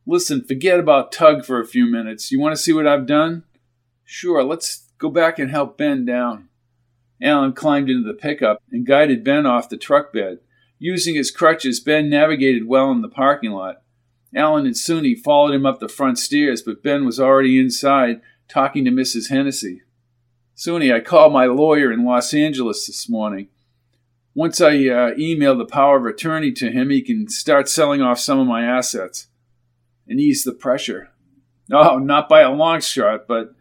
[0.10, 2.32] Listen, forget about Tug for a few minutes.
[2.32, 3.43] You want to see what I've done?
[4.04, 6.50] Sure, let's go back and help Ben down.
[7.22, 10.39] Alan climbed into the pickup and guided Ben off the truck bed.
[10.80, 13.84] Using his crutches, Ben navigated well in the parking lot.
[14.36, 18.86] Alan and Soonie followed him up the front stairs, but Ben was already inside talking
[18.86, 19.30] to Mrs.
[19.30, 19.84] Hennessy.
[20.56, 23.50] Soonie, I called my lawyer in Los Angeles this morning.
[24.34, 28.17] Once I uh, email the power of attorney to him, he can start selling off
[28.17, 29.28] some of my assets
[30.10, 31.12] and ease the pressure.
[31.69, 33.54] No, not by a long shot, but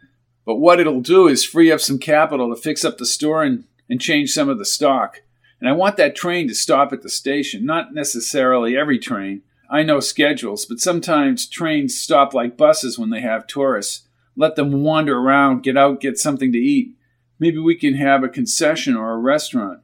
[0.45, 3.65] but what it'll do is free up some capital to fix up the store and,
[3.87, 5.21] and change some of the stock.
[5.59, 9.43] And I want that train to stop at the station, not necessarily every train.
[9.69, 14.07] I know schedules, but sometimes trains stop like buses when they have tourists.
[14.35, 16.95] Let them wander around, get out, get something to eat.
[17.37, 19.81] Maybe we can have a concession or a restaurant.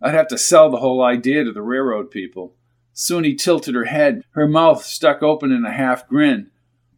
[0.00, 2.54] I'd have to sell the whole idea to the railroad people.
[2.96, 6.50] Soonie tilted her head, her mouth stuck open in a half grin.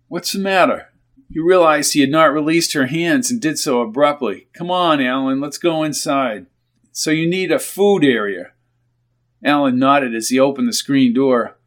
[0.07, 0.87] What's the matter?
[1.31, 4.47] He realized he had not released her hands and did so abruptly.
[4.55, 6.47] Come on, Alan, let's go inside.
[6.93, 8.53] So you need a food area.
[9.45, 11.59] Alan nodded as he opened the screen door.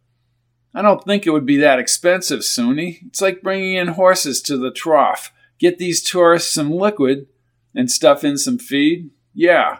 [0.73, 3.05] I don't think it would be that expensive, Soonie.
[3.07, 5.33] It's like bringing in horses to the trough.
[5.59, 7.27] Get these tourists some liquid
[7.75, 9.11] and stuff in some feed.
[9.33, 9.79] Yeah.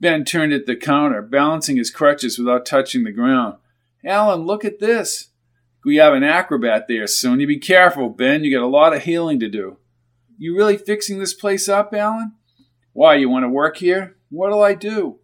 [0.00, 3.56] Ben turned at the counter, balancing his crutches without touching the ground.
[4.04, 5.30] Alan, look at this.
[5.84, 7.46] We have an acrobat there, Soonie.
[7.46, 8.44] Be careful, Ben.
[8.44, 9.78] You got a lot of healing to do.
[10.36, 12.32] You really fixing this place up, Alan?
[12.92, 14.16] Why, you want to work here?
[14.28, 15.18] What'll I do?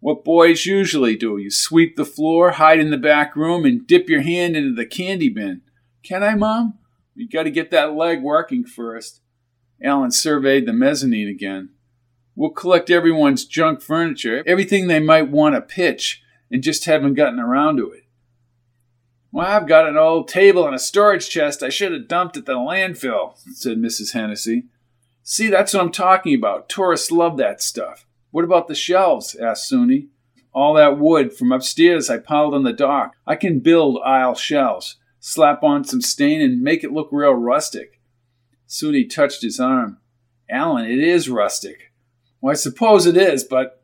[0.00, 1.38] What boys usually do.
[1.38, 4.86] You sweep the floor, hide in the back room, and dip your hand into the
[4.86, 5.62] candy bin.
[6.02, 6.78] Can I, Mom?
[7.14, 9.20] You got to get that leg working first.
[9.82, 11.70] Alan surveyed the mezzanine again.
[12.36, 17.40] We'll collect everyone's junk furniture, everything they might want to pitch, and just haven't gotten
[17.40, 18.04] around to it.
[19.32, 22.44] Well, I've got an old table and a storage chest I should have dumped at
[22.44, 24.12] the landfill, said Mrs.
[24.12, 24.66] Hennessy.
[25.22, 26.68] See, that's what I'm talking about.
[26.68, 28.06] Tourists love that stuff.
[28.30, 29.34] What about the shelves?
[29.34, 30.08] asked Soonie.
[30.52, 33.14] All that wood from upstairs I piled on the dock.
[33.26, 38.00] I can build aisle shelves, slap on some stain, and make it look real rustic.
[38.68, 39.98] Soonie touched his arm.
[40.48, 41.85] Alan, it is rustic.
[42.46, 43.82] Well, I suppose it is, but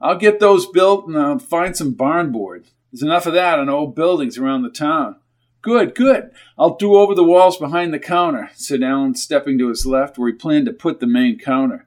[0.00, 2.66] I'll get those built and I'll find some barn board.
[2.90, 5.14] There's enough of that on old buildings around the town.
[5.62, 6.32] Good, good.
[6.58, 10.28] I'll do over the walls behind the counter, said Alan, stepping to his left where
[10.28, 11.86] he planned to put the main counter.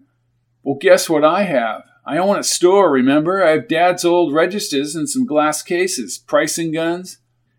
[0.64, 1.84] Well, guess what I have?
[2.06, 3.44] I own a store, remember?
[3.44, 7.18] I have Dad's old registers and some glass cases, pricing guns.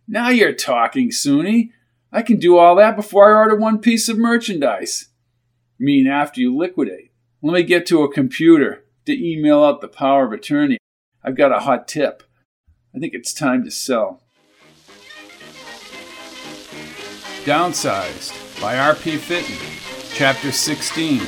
[0.09, 1.73] Now you're talking, Soonie.
[2.11, 5.09] I can do all that before I order one piece of merchandise.
[5.77, 7.11] You mean after you liquidate?
[7.45, 10.79] Let me get to a computer to email out the power of attorney.
[11.23, 12.23] I've got a hot tip.
[12.97, 14.23] I think it's time to sell.
[17.45, 19.19] Downsized by R.P.
[19.19, 19.57] Fitton,
[20.15, 21.21] Chapter 16.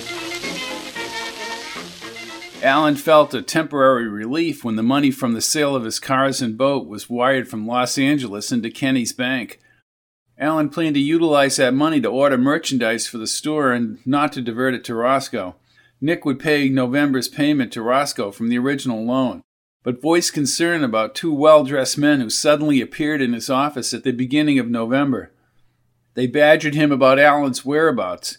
[2.62, 6.57] Alan felt a temporary relief when the money from the sale of his cars and
[6.57, 9.61] boat was wired from Los Angeles into Kenny's bank.
[10.38, 14.40] Alan planned to utilize that money to order merchandise for the store and not to
[14.40, 15.57] divert it to Roscoe.
[16.00, 19.42] Nick would pay November's payment to Roscoe from the original loan,
[19.82, 24.04] but voiced concern about two well dressed men who suddenly appeared in his office at
[24.04, 25.32] the beginning of November.
[26.14, 28.38] They badgered him about Alan's whereabouts.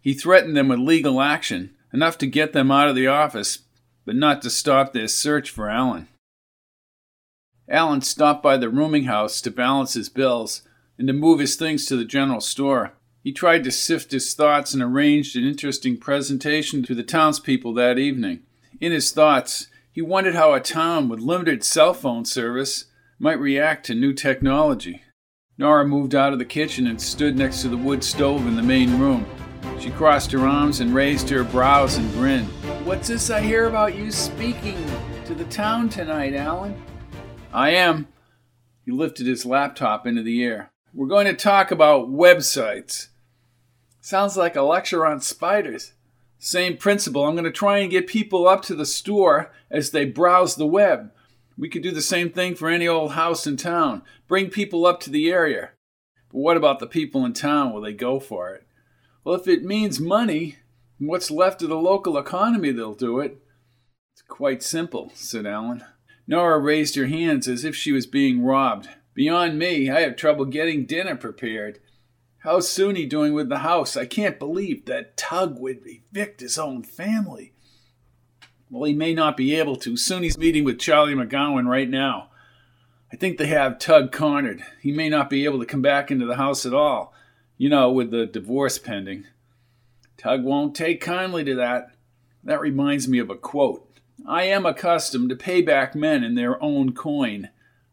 [0.00, 3.60] He threatened them with legal action, enough to get them out of the office,
[4.04, 6.08] but not to stop their search for Alan.
[7.68, 10.62] Alan stopped by the rooming house to balance his bills
[10.98, 12.94] and to move his things to the general store.
[13.22, 17.96] He tried to sift his thoughts and arranged an interesting presentation to the townspeople that
[17.96, 18.40] evening.
[18.80, 22.86] In his thoughts, he wondered how a town with limited cell phone service
[23.20, 25.02] might react to new technology.
[25.56, 28.62] Nora moved out of the kitchen and stood next to the wood stove in the
[28.62, 29.24] main room.
[29.78, 32.48] She crossed her arms and raised her brows and grinned.
[32.84, 34.84] What's this I hear about you speaking
[35.26, 36.74] to the town tonight, Alan?
[37.52, 38.08] I am.
[38.84, 40.72] He lifted his laptop into the air.
[40.92, 43.08] We're going to talk about websites.
[44.04, 45.92] Sounds like a lecture on spiders.
[46.40, 47.24] Same principle.
[47.24, 50.66] I'm going to try and get people up to the store as they browse the
[50.66, 51.12] web.
[51.56, 54.02] We could do the same thing for any old house in town.
[54.26, 55.70] Bring people up to the area.
[56.32, 57.72] But what about the people in town?
[57.72, 58.66] Will they go for it?
[59.22, 60.56] Well, if it means money,
[60.98, 63.40] what's left of the local economy, they'll do it.
[64.14, 65.84] It's quite simple, said Alan.
[66.26, 68.88] Nora raised her hands as if she was being robbed.
[69.14, 71.78] Beyond me, I have trouble getting dinner prepared.
[72.42, 73.96] How's Soonie doing with the house?
[73.96, 77.52] I can't believe that Tug would evict his own family.
[78.68, 79.92] Well, he may not be able to.
[79.92, 82.30] Soonie's meeting with Charlie McGowan right now.
[83.12, 84.64] I think they have Tug cornered.
[84.80, 87.14] He may not be able to come back into the house at all,
[87.58, 89.24] you know, with the divorce pending.
[90.16, 91.92] Tug won't take kindly to that.
[92.42, 93.88] That reminds me of a quote.
[94.26, 97.50] I am accustomed to pay back men in their own coin.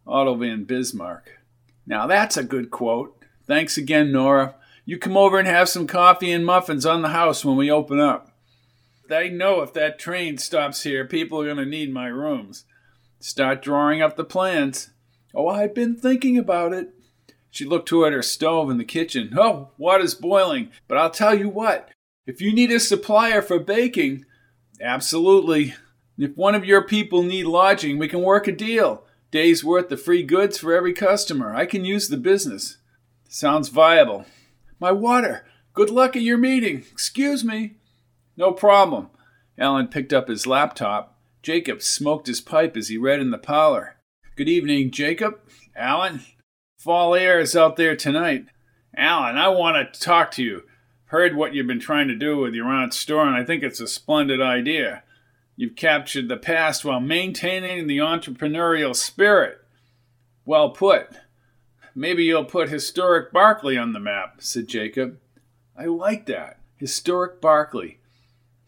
[0.08, 1.38] Otto von Bismarck.
[1.86, 3.19] Now that's a good quote.
[3.50, 4.54] Thanks again, Nora.
[4.86, 8.00] You come over and have some coffee and muffins on the house when we open
[8.00, 8.30] up.
[9.10, 12.66] I know if that train stops here, people are going to need my rooms.
[13.20, 14.92] Start drawing up the plans.
[15.34, 16.94] Oh, I've been thinking about it.
[17.50, 19.34] She looked toward her stove in the kitchen.
[19.36, 20.70] Oh, water's boiling.
[20.88, 21.90] But I'll tell you what,
[22.28, 24.26] if you need a supplier for baking,
[24.80, 25.74] absolutely.
[26.20, 29.06] If one of your people need lodging, we can work a deal.
[29.32, 31.56] Day's worth of free goods for every customer.
[31.56, 32.79] I can use the business.
[33.30, 34.26] Sounds viable.
[34.80, 35.46] My water.
[35.74, 36.84] Good luck at your meeting.
[36.92, 37.76] Excuse me.
[38.36, 39.10] No problem.
[39.58, 43.96] Alan picked up his laptop Jacob smoked his pipe as he read in the parlor.
[44.36, 45.40] Good evening, Jacob.
[45.76, 46.22] Alan.
[46.78, 48.46] Fall air is out there tonight.
[48.96, 50.64] Alan, I want to talk to you.
[51.06, 53.80] Heard what you've been trying to do with your aunt's store, and I think it's
[53.80, 55.04] a splendid idea.
[55.56, 59.60] You've captured the past while maintaining the entrepreneurial spirit.
[60.46, 61.10] Well put.
[62.00, 65.20] Maybe you'll put historic Barclay on the map, said Jacob.
[65.78, 66.62] I like that.
[66.78, 67.98] Historic Barclay.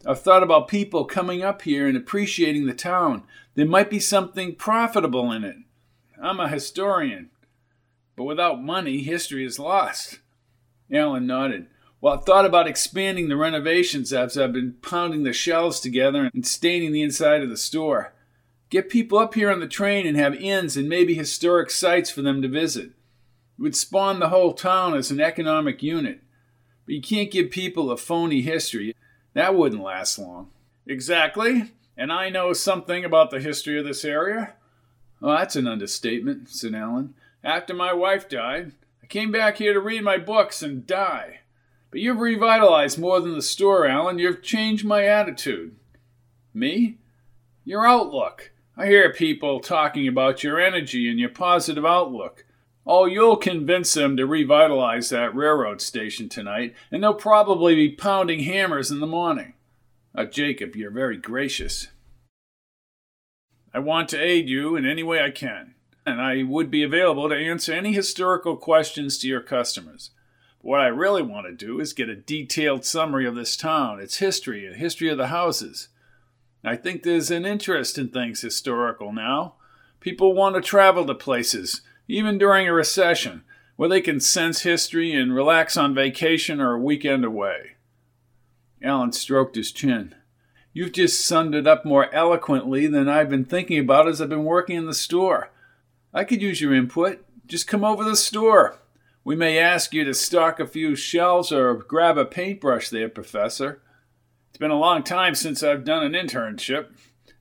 [0.04, 3.22] I've thought about people coming up here and appreciating the town.
[3.54, 5.56] There might be something profitable in it.
[6.22, 7.30] I'm a historian,
[8.16, 10.18] but without money, history is lost.
[10.92, 11.68] Alan nodded.
[12.02, 16.46] Well, I've thought about expanding the renovations as I've been pounding the shelves together and
[16.46, 18.12] staining the inside of the store.
[18.68, 22.20] Get people up here on the train and have inns and maybe historic sites for
[22.20, 22.90] them to visit.
[23.62, 26.20] Would spawn the whole town as an economic unit.
[26.84, 28.96] But you can't give people a phony history.
[29.34, 30.50] That wouldn't last long.
[30.84, 31.70] Exactly.
[31.96, 34.54] And I know something about the history of this area.
[35.20, 37.14] Well, that's an understatement, said Alan.
[37.44, 41.42] After my wife died, I came back here to read my books and die.
[41.92, 44.18] But you've revitalized more than the store, Alan.
[44.18, 45.76] You've changed my attitude.
[46.52, 46.98] Me?
[47.64, 48.50] Your outlook.
[48.76, 52.44] I hear people talking about your energy and your positive outlook.
[52.84, 58.40] Oh, you'll convince them to revitalize that railroad station tonight, and they'll probably be pounding
[58.40, 59.54] hammers in the morning.
[60.14, 61.88] Uh, Jacob, you're very gracious.
[63.72, 67.28] I want to aid you in any way I can, and I would be available
[67.28, 70.10] to answer any historical questions to your customers.
[70.60, 74.00] But what I really want to do is get a detailed summary of this town,
[74.00, 75.88] its history, and history of the houses.
[76.64, 79.54] I think there's an interest in things historical now.
[80.00, 83.42] People want to travel to places even during a recession,
[83.76, 87.72] where they can sense history and relax on vacation or a weekend away.
[88.82, 90.14] Alan stroked his chin.
[90.72, 94.44] You've just summed it up more eloquently than I've been thinking about as I've been
[94.44, 95.50] working in the store.
[96.14, 97.24] I could use your input.
[97.46, 98.78] Just come over to the store.
[99.24, 103.80] We may ask you to stock a few shelves or grab a paintbrush there, Professor.
[104.48, 106.88] It's been a long time since I've done an internship,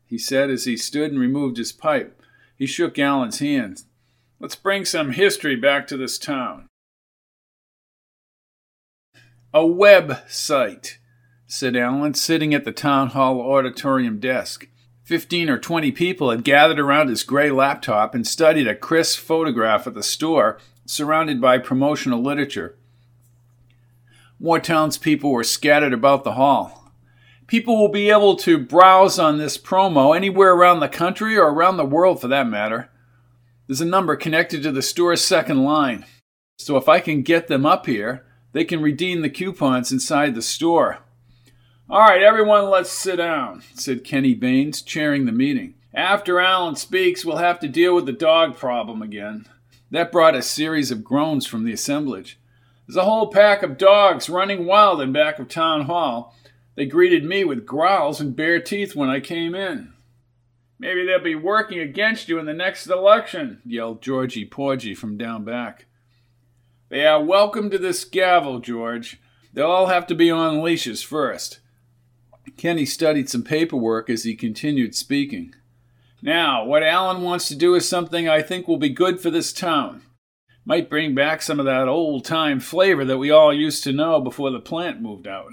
[0.05, 2.21] he said as he stood and removed his pipe.
[2.55, 3.83] He shook Alan's hand.
[4.41, 6.65] Let's bring some history back to this town.
[9.53, 10.97] A web site,
[11.45, 14.67] said Alan, sitting at the town hall auditorium desk.
[15.03, 19.85] Fifteen or twenty people had gathered around his gray laptop and studied a crisp photograph
[19.85, 22.75] of the store, surrounded by promotional literature.
[24.39, 26.91] More townspeople were scattered about the hall.
[27.45, 31.77] People will be able to browse on this promo anywhere around the country or around
[31.77, 32.89] the world for that matter.
[33.71, 36.05] There's a number connected to the store's second line.
[36.57, 40.41] So if I can get them up here, they can redeem the coupons inside the
[40.41, 40.97] store.
[41.89, 45.75] All right, everyone, let's sit down, said Kenny Baines, chairing the meeting.
[45.93, 49.45] After Alan speaks, we'll have to deal with the dog problem again.
[49.89, 52.37] That brought a series of groans from the assemblage.
[52.85, 56.35] There's a whole pack of dogs running wild in back of town hall.
[56.75, 59.93] They greeted me with growls and bare teeth when I came in.
[60.81, 65.43] Maybe they'll be working against you in the next election, yelled Georgie Porgy from down
[65.43, 65.85] back.
[66.89, 69.21] They are welcome to this gavel, George.
[69.53, 71.59] They'll all have to be on leashes first.
[72.57, 75.53] Kenny studied some paperwork as he continued speaking.
[76.19, 79.53] Now, what Alan wants to do is something I think will be good for this
[79.53, 80.01] town.
[80.65, 84.19] Might bring back some of that old time flavor that we all used to know
[84.19, 85.51] before the plant moved out.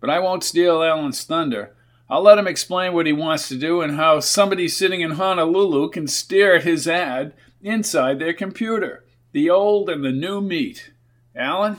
[0.00, 1.76] But I won't steal Alan's thunder.
[2.08, 5.90] I'll let him explain what he wants to do and how somebody sitting in Honolulu
[5.90, 9.04] can stare at his ad inside their computer.
[9.32, 10.92] The old and the new meet.
[11.34, 11.78] Alan?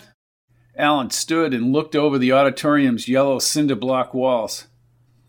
[0.75, 4.67] Alan stood and looked over the auditorium's yellow cinder block walls.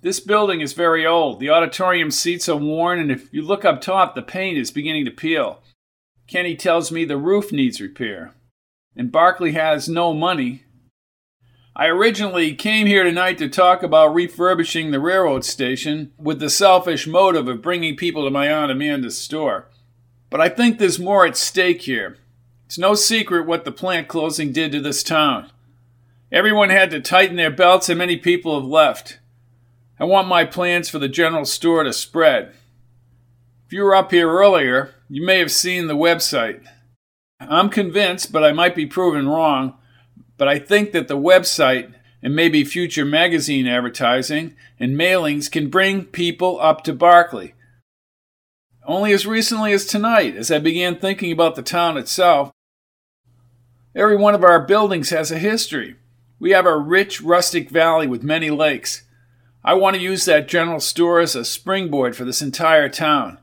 [0.01, 1.41] This building is very old.
[1.41, 5.05] The auditorium seats are worn, and if you look up top, the paint is beginning
[5.07, 5.63] to peel.
[6.27, 8.35] Kenny tells me the roof needs repair.
[8.95, 10.65] And Barclay has no money,
[11.81, 17.07] I originally came here tonight to talk about refurbishing the railroad station with the selfish
[17.07, 19.69] motive of bringing people to my Aunt Amanda's store.
[20.29, 22.19] But I think there's more at stake here.
[22.67, 25.53] It's no secret what the plant closing did to this town.
[26.33, 29.21] Everyone had to tighten their belts, and many people have left.
[30.01, 32.55] I want my plans for the general store to spread.
[33.67, 36.61] If you were up here earlier, you may have seen the website.
[37.39, 39.78] I'm convinced, but I might be proven wrong,
[40.39, 46.05] but I think that the website and maybe future magazine advertising and mailings can bring
[46.05, 47.55] people up to Barclay.
[48.87, 52.51] Only as recently as tonight, as I began thinking about the town itself,
[53.95, 55.97] every one of our buildings has a history.
[56.41, 59.03] We have a rich rustic valley with many lakes.
[59.65, 63.39] I want to use that general store as a springboard for this entire town.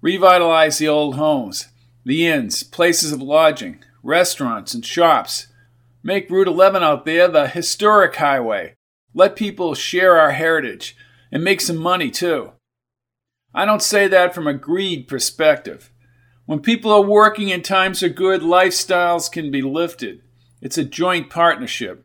[0.00, 1.68] Revitalize the old homes,
[2.04, 5.48] the inns, places of lodging, restaurants, and shops.
[6.02, 8.74] Make Route 11 out there the historic highway.
[9.14, 10.96] Let people share our heritage
[11.32, 12.52] and make some money too.
[13.54, 15.90] I don't say that from a greed perspective.
[16.46, 20.22] When people are working and times are good, lifestyles can be lifted.
[20.62, 22.02] It's a joint partnership.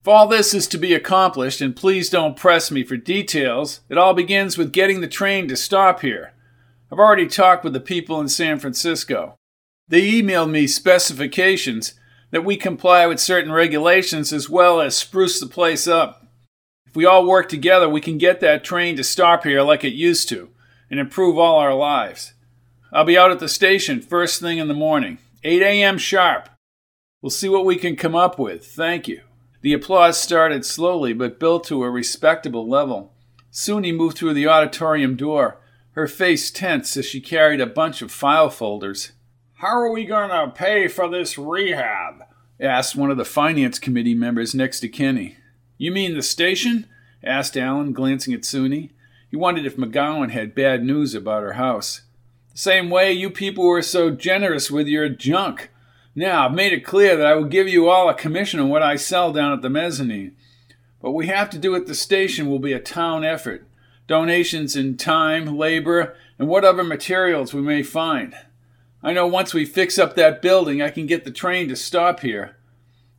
[0.00, 3.98] If all this is to be accomplished, and please don't press me for details, it
[3.98, 6.32] all begins with getting the train to stop here.
[6.90, 9.34] I've already talked with the people in San Francisco.
[9.88, 11.94] They emailed me specifications
[12.30, 16.26] that we comply with certain regulations as well as spruce the place up.
[16.86, 19.92] If we all work together, we can get that train to stop here like it
[19.92, 20.50] used to
[20.90, 22.34] and improve all our lives.
[22.92, 25.98] I'll be out at the station first thing in the morning, 8 a.m.
[25.98, 26.48] sharp.
[27.20, 28.66] We'll see what we can come up with.
[28.66, 29.22] Thank you.
[29.62, 33.12] The applause started slowly but built to a respectable level.
[33.50, 35.60] Soonie moved through the auditorium door,
[35.92, 39.12] her face tense as she carried a bunch of file folders.
[39.56, 42.24] How are we going to pay for this rehab?
[42.60, 45.36] asked one of the finance committee members next to Kenny.
[45.78, 46.86] You mean the station?
[47.24, 48.90] asked Alan, glancing at Soonie.
[49.30, 52.02] He wondered if McGowan had bad news about her house.
[52.52, 55.70] The same way you people were so generous with your junk,
[56.18, 58.82] now, I've made it clear that I will give you all a commission on what
[58.82, 60.34] I sell down at the mezzanine.
[61.00, 63.68] What we have to do at the station will be a town effort.
[64.06, 68.34] Donations in time, labor, and whatever materials we may find.
[69.02, 72.20] I know once we fix up that building, I can get the train to stop
[72.20, 72.56] here.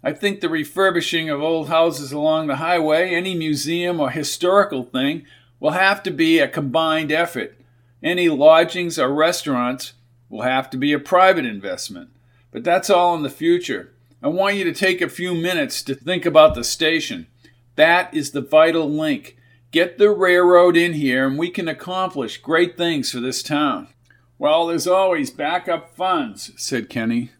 [0.03, 5.25] I think the refurbishing of old houses along the highway, any museum or historical thing,
[5.59, 7.57] will have to be a combined effort.
[8.03, 9.93] Any lodgings or restaurants
[10.29, 12.09] will have to be a private investment.
[12.51, 13.93] But that's all in the future.
[14.21, 17.27] I want you to take a few minutes to think about the station.
[17.75, 19.37] That is the vital link.
[19.71, 23.89] Get the railroad in here and we can accomplish great things for this town.
[24.39, 27.31] Well, there's always backup funds, said Kenny.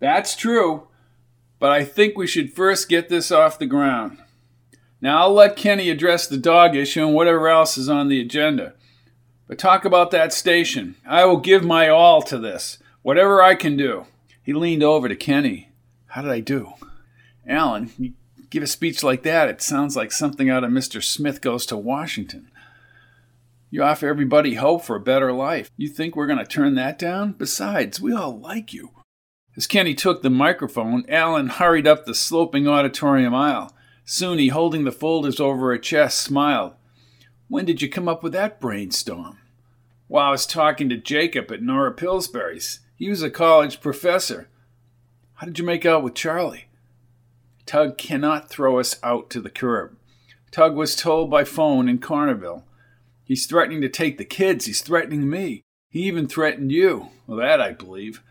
[0.00, 0.88] That's true,
[1.58, 4.18] but I think we should first get this off the ground.
[5.00, 8.74] Now, I'll let Kenny address the dog issue and whatever else is on the agenda.
[9.46, 10.96] But talk about that station.
[11.06, 12.78] I will give my all to this.
[13.02, 14.06] Whatever I can do.
[14.42, 15.70] He leaned over to Kenny.
[16.06, 16.72] How did I do?
[17.46, 18.14] Alan, you
[18.50, 21.02] give a speech like that, it sounds like something out of Mr.
[21.02, 22.50] Smith Goes to Washington.
[23.76, 25.70] You offer everybody hope for a better life.
[25.76, 27.32] You think we're going to turn that down?
[27.32, 28.92] Besides, we all like you.
[29.54, 33.76] As Kenny took the microphone, Alan hurried up the sloping auditorium aisle.
[34.06, 36.72] Soonie, holding the folders over her chest, smiled.
[37.48, 39.36] When did you come up with that brainstorm?
[40.08, 42.80] While I was talking to Jacob at Nora Pillsbury's.
[42.94, 44.48] He was a college professor.
[45.34, 46.68] How did you make out with Charlie?
[47.66, 49.98] Tug cannot throw us out to the curb.
[50.50, 52.62] Tug was told by phone in Carnerville.
[53.26, 54.66] He's threatening to take the kids.
[54.66, 55.64] He's threatening me.
[55.90, 57.08] He even threatened you.
[57.26, 58.22] Well, that I believe.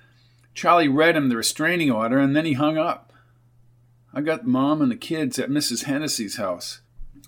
[0.54, 3.12] Charlie read him the restraining order and then he hung up.
[4.14, 5.84] I got Mom and the kids at Mrs.
[5.84, 6.80] Hennessy's house.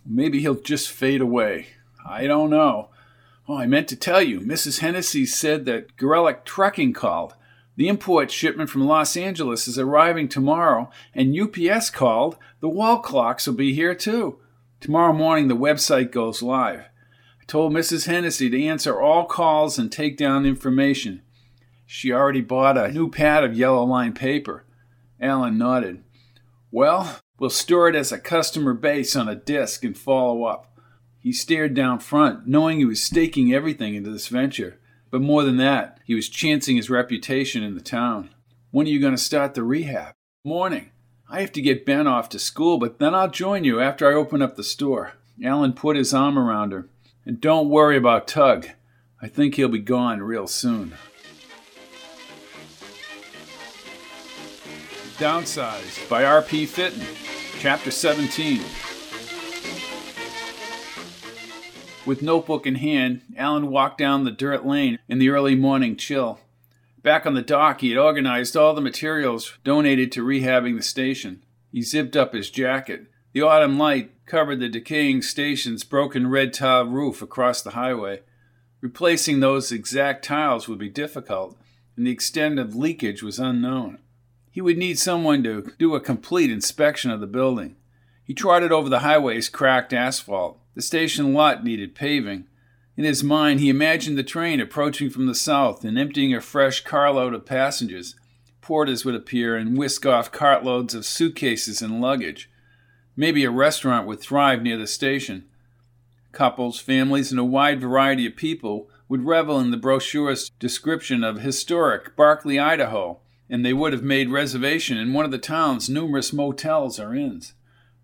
[0.06, 1.68] Maybe he'll just fade away.
[2.08, 2.90] I don't know.
[3.50, 4.80] Oh, I meant to tell you, Mrs.
[4.80, 7.34] Hennessy said that Gorelick Trucking called.
[7.76, 12.38] The import shipment from Los Angeles is arriving tomorrow, and UPS called.
[12.62, 14.40] The wall clocks will be here too.
[14.80, 16.86] Tomorrow morning, the website goes live.
[17.48, 18.08] Told Mrs.
[18.08, 21.22] Hennessy to answer all calls and take down information.
[21.86, 24.66] She already bought a new pad of yellow line paper.
[25.22, 26.04] Alan nodded.
[26.72, 30.78] Well, we'll store it as a customer base on a disk and follow up.
[31.20, 34.78] He stared down front, knowing he was staking everything into this venture.
[35.10, 38.30] But more than that, he was chancing his reputation in the town.
[38.72, 40.14] When are you going to start the rehab?
[40.44, 40.92] Morning.
[41.30, 44.14] I have to get Ben off to school, but then I'll join you after I
[44.14, 45.14] open up the store.
[45.44, 46.90] Alan put his arm around her.
[47.28, 48.70] And don't worry about Tug.
[49.22, 50.94] I think he'll be gone real soon.
[55.18, 56.66] Downsized by R.P.
[56.68, 57.06] Fitton,
[57.60, 58.62] Chapter 17.
[62.06, 66.40] With notebook in hand, Alan walked down the dirt lane in the early morning chill.
[67.04, 71.44] Back on the dock, he had organized all the materials donated to rehabbing the station.
[71.74, 73.08] He zipped up his jacket.
[73.38, 78.22] The autumn light covered the decaying station's broken red tile roof across the highway.
[78.82, 81.56] Replacing those exact tiles would be difficult,
[81.96, 84.00] and the extent of leakage was unknown.
[84.50, 87.76] He would need someone to do a complete inspection of the building.
[88.24, 90.60] He trotted over the highway's cracked asphalt.
[90.74, 92.48] The station lot needed paving.
[92.96, 96.84] In his mind, he imagined the train approaching from the south and emptying a fresh
[96.84, 98.16] carload of passengers.
[98.62, 102.50] Porters would appear and whisk off cartloads of suitcases and luggage.
[103.20, 105.46] Maybe a restaurant would thrive near the station.
[106.32, 111.42] Couples, families, and a wide variety of people would revel in the brochure's description of
[111.42, 116.32] historic Barclay, Idaho, and they would have made reservation in one of the town's numerous
[116.32, 117.54] motels or inns.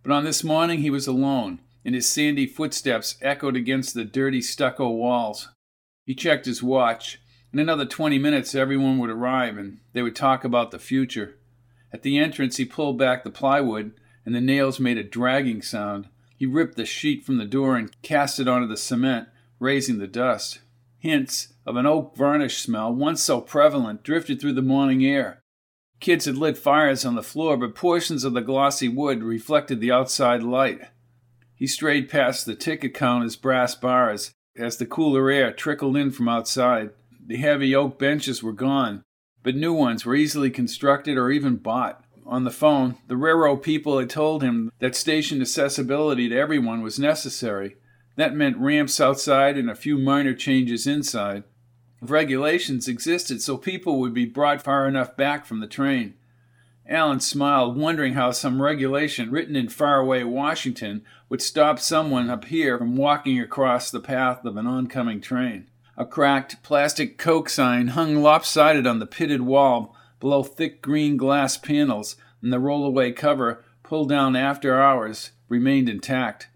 [0.01, 4.41] But on this morning he was alone, and his sandy footsteps echoed against the dirty
[4.41, 5.49] stucco walls.
[6.05, 7.19] He checked his watch.
[7.51, 11.37] In another twenty minutes everyone would arrive, and they would talk about the future.
[11.91, 13.93] At the entrance he pulled back the plywood,
[14.25, 16.07] and the nails made a dragging sound.
[16.37, 19.27] He ripped the sheet from the door and cast it onto the cement,
[19.59, 20.59] raising the dust.
[20.97, 25.41] Hints of an oak varnish smell, once so prevalent, drifted through the morning air.
[25.99, 29.91] Kids had lit fires on the floor, but portions of the glossy wood reflected the
[29.91, 30.81] outside light.
[31.55, 36.27] He strayed past the ticket counter's brass bars as the cooler air trickled in from
[36.27, 36.89] outside.
[37.25, 39.03] The heavy oak benches were gone,
[39.43, 42.02] but new ones were easily constructed or even bought.
[42.25, 46.97] On the phone, the railroad people had told him that station accessibility to everyone was
[46.97, 47.75] necessary.
[48.15, 51.43] That meant ramps outside and a few minor changes inside.
[52.01, 56.15] Regulations existed so people would be brought far enough back from the train.
[56.87, 62.77] Alan smiled, wondering how some regulation written in faraway Washington would stop someone up here
[62.77, 65.67] from walking across the path of an oncoming train.
[65.95, 71.57] A cracked plastic Coke sign hung lopsided on the pitted wall below thick green glass
[71.57, 76.47] panels, and the rollaway cover, pulled down after hours, remained intact.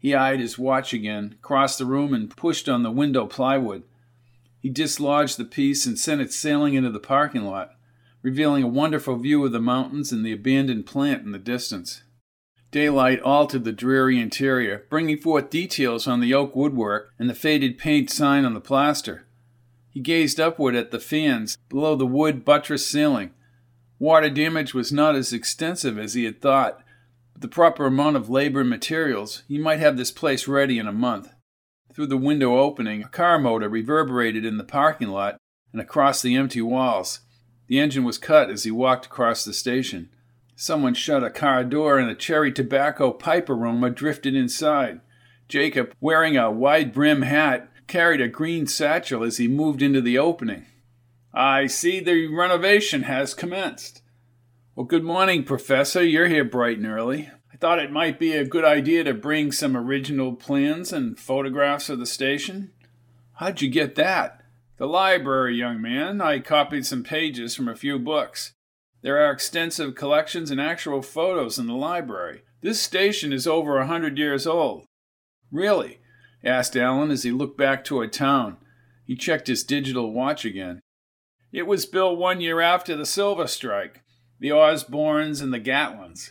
[0.00, 3.84] He eyed his watch again, crossed the room, and pushed on the window plywood.
[4.58, 7.70] He dislodged the piece and sent it sailing into the parking lot,
[8.20, 12.02] revealing a wonderful view of the mountains and the abandoned plant in the distance.
[12.72, 17.78] Daylight altered the dreary interior, bringing forth details on the oak woodwork and the faded
[17.78, 19.27] paint sign on the plaster.
[19.90, 23.32] He gazed upward at the fans below the wood buttress ceiling.
[23.98, 26.80] Water damage was not as extensive as he had thought.
[27.32, 30.86] With the proper amount of labor and materials, he might have this place ready in
[30.86, 31.32] a month.
[31.92, 35.36] Through the window opening, a car motor reverberated in the parking lot
[35.72, 37.20] and across the empty walls.
[37.66, 40.10] The engine was cut as he walked across the station.
[40.54, 45.00] Someone shut a car door and a cherry tobacco pipe aroma drifted inside.
[45.48, 50.18] Jacob, wearing a wide brim hat, carried a green satchel as he moved into the
[50.18, 50.66] opening.
[51.34, 54.02] I see the renovation has commenced.
[54.76, 56.04] Well, good morning, Professor.
[56.04, 57.30] You're here bright and early.
[57.52, 61.88] I thought it might be a good idea to bring some original plans and photographs
[61.88, 62.70] of the station.
[63.34, 64.42] How'd you get that?
[64.76, 66.20] The library, young man.
[66.20, 68.52] I copied some pages from a few books.
[69.02, 72.42] There are extensive collections and actual photos in the library.
[72.60, 74.84] This station is over a hundred years old.
[75.50, 75.98] Really?
[76.44, 78.58] Asked Alan as he looked back toward town.
[79.04, 80.80] He checked his digital watch again.
[81.52, 84.02] It was built one year after the Silver Strike,
[84.38, 86.30] the Osborns and the Gatlins.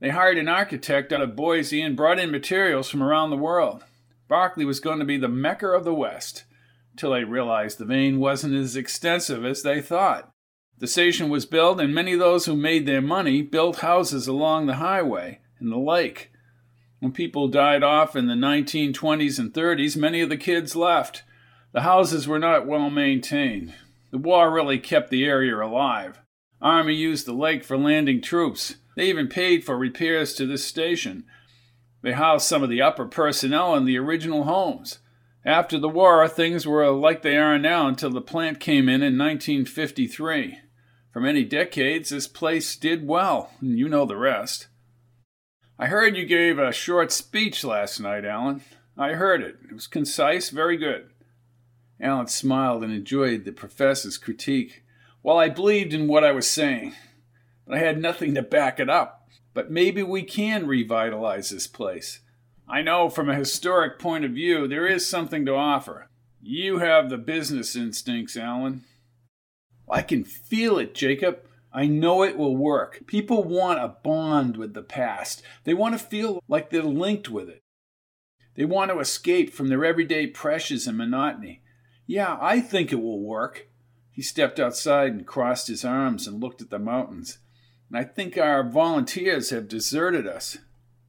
[0.00, 3.84] They hired an architect out of Boise and brought in materials from around the world.
[4.28, 6.44] Barclay was going to be the Mecca of the West,
[6.96, 10.30] till they realized the vein wasn't as extensive as they thought.
[10.78, 14.66] The station was built, and many of those who made their money built houses along
[14.66, 16.29] the highway and the lake.
[17.00, 21.24] When people died off in the 1920s and 30s, many of the kids left.
[21.72, 23.72] The houses were not well maintained.
[24.10, 26.20] The war really kept the area alive.
[26.60, 28.76] Army used the lake for landing troops.
[28.96, 31.24] They even paid for repairs to this station.
[32.02, 34.98] They housed some of the upper personnel in the original homes.
[35.42, 39.16] After the war, things were like they are now until the plant came in in
[39.16, 40.58] 1953.
[41.12, 44.68] For many decades, this place did well, and you know the rest.
[45.80, 48.60] I heard you gave a short speech last night, Alan.
[48.98, 49.56] I heard it.
[49.64, 51.08] It was concise, very good.
[51.98, 54.84] Alan smiled and enjoyed the professor's critique.
[55.22, 56.92] Well, I believed in what I was saying,
[57.66, 59.26] but I had nothing to back it up.
[59.54, 62.20] But maybe we can revitalize this place.
[62.68, 66.10] I know from a historic point of view there is something to offer.
[66.42, 68.84] You have the business instincts, Alan.
[69.90, 71.38] I can feel it, Jacob.
[71.72, 73.06] I know it will work.
[73.06, 75.42] People want a bond with the past.
[75.64, 77.62] They want to feel like they're linked with it.
[78.56, 81.62] They want to escape from their everyday pressures and monotony.
[82.06, 83.68] Yeah, I think it will work.
[84.10, 87.38] He stepped outside and crossed his arms and looked at the mountains.
[87.88, 90.58] And I think our volunteers have deserted us.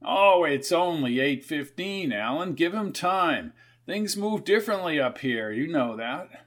[0.04, 2.54] Oh, it's only 8:15, Alan.
[2.54, 3.52] Give him time.
[3.84, 5.50] Things move differently up here.
[5.50, 6.46] You know that.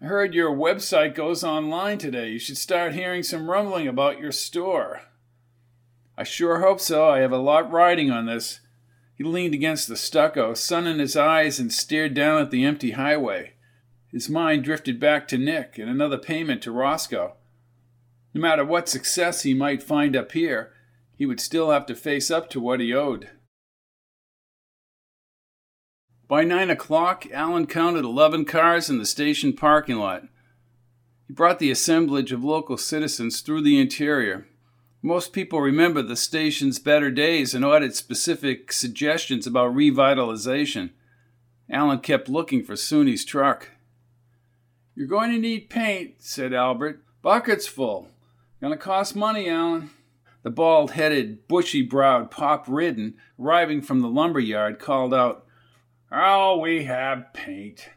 [0.00, 2.30] I heard your website goes online today.
[2.30, 5.02] You should start hearing some rumbling about your store.
[6.16, 7.08] I sure hope so.
[7.08, 8.60] I have a lot riding on this.
[9.16, 12.92] He leaned against the stucco, sun in his eyes, and stared down at the empty
[12.92, 13.52] highway.
[14.10, 17.34] His mind drifted back to Nick and another payment to Roscoe.
[18.32, 20.72] No matter what success he might find up here,
[21.16, 23.30] he would still have to face up to what he owed.
[26.26, 30.22] By nine o'clock, Alan counted 11 cars in the station parking lot.
[31.26, 34.46] He brought the assemblage of local citizens through the interior.
[35.02, 40.90] Most people remember the station's better days and audit specific suggestions about revitalization.
[41.68, 43.70] Alan kept looking for Soonie's truck.
[44.94, 47.02] You're going to need paint, said Albert.
[47.20, 48.08] Buckets full.
[48.60, 49.90] Gonna cost money, Alan.
[50.42, 55.43] The bald headed, bushy browed Pop Ridden, arriving from the lumber yard, called out,
[56.16, 57.88] Oh, we have paint.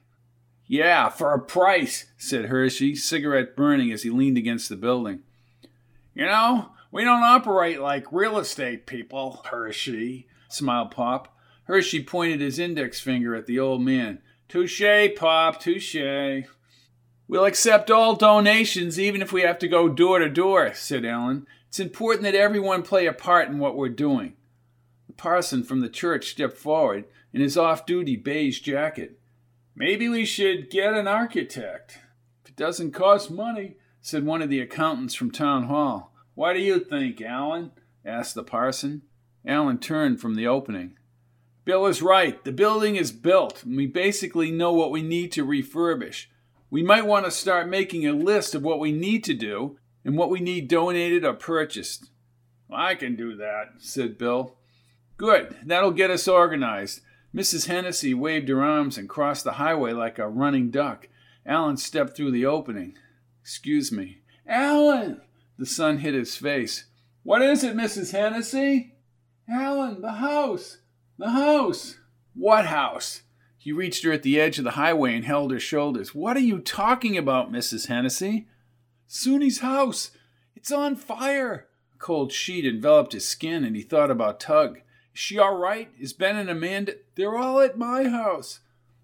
[0.66, 5.20] Yeah, for a price, said Hershey, cigarette burning as he leaned against the building.
[6.16, 11.38] You know, we don't operate like real estate people, Hershey, smiled Pop.
[11.66, 14.20] Hershey pointed his index finger at the old man.
[14.50, 14.82] Touche,
[15.16, 16.48] Pop, touche.
[17.28, 21.46] We'll accept all donations, even if we have to go door to door, said Alan.
[21.68, 24.34] It's important that everyone play a part in what we're doing.
[25.06, 27.06] The parson from the church stepped forward
[27.38, 29.20] in his off duty beige jacket.
[29.76, 32.00] Maybe we should get an architect.
[32.44, 36.16] If it doesn't cost money, said one of the accountants from town hall.
[36.34, 37.74] What do you think, Alan?
[38.04, 39.04] asked the parson.
[39.46, 40.98] Alan turned from the opening.
[41.64, 42.44] Bill is right.
[42.44, 46.26] The building is built, and we basically know what we need to refurbish.
[46.72, 50.18] We might want to start making a list of what we need to do and
[50.18, 52.10] what we need donated or purchased.
[52.68, 54.58] I can do that, said Bill.
[55.18, 55.56] Good.
[55.64, 57.02] That'll get us organized.
[57.36, 57.68] Mrs.
[57.68, 61.08] Hennessy waved her arms and crossed the highway like a running duck.
[61.46, 62.98] Alan stepped through the opening.
[63.42, 64.20] Excuse me.
[64.48, 65.22] Alan!
[65.58, 66.86] The sun hit his face.
[67.24, 68.12] What is it, Mrs.
[68.12, 68.96] Hennessy?
[69.50, 70.78] Alan, the house!
[71.18, 71.98] The house!
[72.34, 73.24] What house?
[73.58, 76.14] He reached her at the edge of the highway and held her shoulders.
[76.14, 77.88] What are you talking about, Mrs.
[77.88, 78.48] Hennessy?
[79.08, 80.12] Soonie's house!
[80.56, 81.68] It's on fire!
[81.94, 84.80] A cold sheet enveloped his skin, and he thought about Tug.
[85.18, 85.90] She all right?
[86.00, 86.96] Is Ben and Amanda?
[87.16, 88.60] They're all at my house.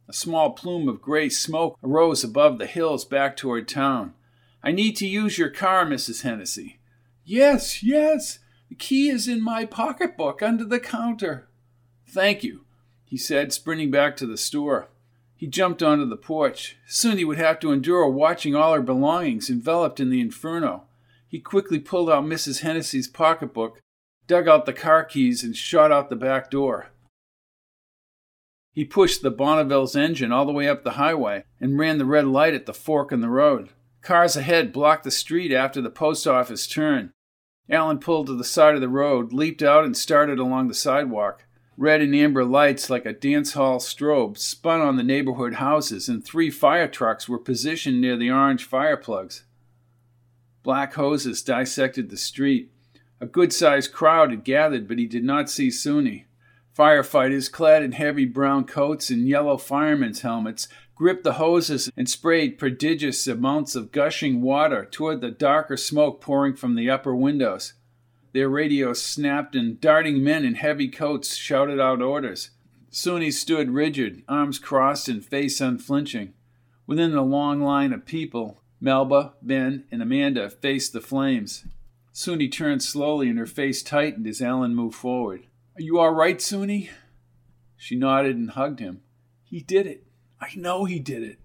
[0.07, 4.13] A small plume of gray smoke arose above the hills back toward town.
[4.61, 6.21] I need to use your car, Mrs.
[6.21, 6.79] Hennessy.
[7.25, 8.39] Yes, yes.
[8.69, 11.47] The key is in my pocketbook under the counter.
[12.07, 12.63] Thank you
[13.13, 14.87] he said, sprinting back to the store.
[15.35, 16.77] He jumped onto the porch.
[16.89, 20.85] Soonie would have to endure watching all her belongings enveloped in the inferno.
[21.27, 22.61] He quickly pulled out Mrs.
[22.61, 23.79] Hennessy's pocketbook,
[24.27, 26.87] dug out the car keys, and shot out the back door.
[28.73, 32.25] He pushed the Bonneville's engine all the way up the highway and ran the red
[32.25, 33.69] light at the fork in the road.
[34.01, 37.13] Cars ahead blocked the street after the post office turn.
[37.69, 41.45] Alan pulled to the side of the road, leaped out, and started along the sidewalk.
[41.77, 46.23] Red and amber lights, like a dance hall strobe, spun on the neighborhood houses, and
[46.23, 49.45] three fire trucks were positioned near the orange fire plugs.
[50.61, 52.72] Black hoses dissected the street.
[53.23, 56.25] A good sized crowd had gathered, but he did not see Soonie.
[56.77, 62.57] Firefighters, clad in heavy brown coats and yellow firemen's helmets, gripped the hoses and sprayed
[62.57, 67.75] prodigious amounts of gushing water toward the darker smoke pouring from the upper windows.
[68.33, 72.49] Their radios snapped, and darting men in heavy coats shouted out orders.
[72.91, 76.33] Soonie stood rigid, arms crossed and face unflinching.
[76.85, 81.63] Within the long line of people, Melba, Ben, and Amanda faced the flames.
[82.13, 85.47] Soonie turned slowly and her face tightened as Alan moved forward.
[85.75, 86.89] Are you all right, Soonie?
[87.75, 89.01] She nodded and hugged him.
[89.43, 90.05] He did it.
[90.39, 91.39] I know he did it.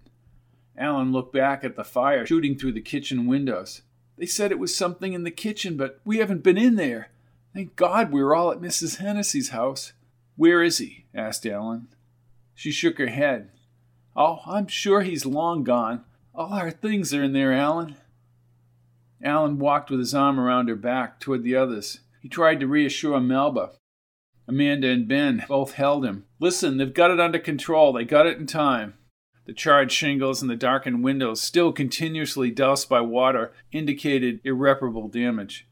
[0.77, 3.81] Alan looked back at the fire shooting through the kitchen windows.
[4.17, 7.09] They said it was something in the kitchen, but we haven't been in there.
[7.53, 8.97] Thank God we were all at Mrs.
[8.97, 9.93] Hennessy's house.
[10.35, 11.05] Where is he?
[11.13, 11.87] asked Alan.
[12.53, 13.49] She shook her head.
[14.15, 16.03] Oh, I'm sure he's long gone.
[16.35, 17.95] All our things are in there, Allen.
[19.23, 21.99] Alan walked with his arm around her back toward the others.
[22.21, 23.71] He tried to reassure Melba.
[24.47, 26.25] Amanda and Ben both held him.
[26.39, 27.93] Listen, they've got it under control.
[27.93, 28.95] They got it in time.
[29.45, 35.67] The charred shingles and the darkened windows, still continuously doused by water, indicated irreparable damage.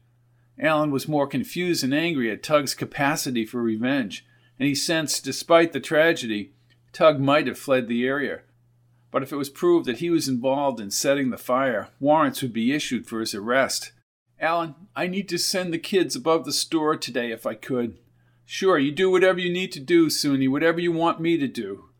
[0.60, 4.26] Alan was more confused and angry at Tug's capacity for revenge,
[4.58, 6.52] and he sensed, despite the tragedy,
[6.92, 8.40] Tug might have fled the area.
[9.10, 12.52] But if it was proved that he was involved in setting the fire, warrants would
[12.52, 13.92] be issued for his arrest.
[14.40, 17.98] Alan, I need to send the kids above the store today if I could.
[18.44, 21.90] Sure, you do whatever you need to do, Soonie, whatever you want me to do.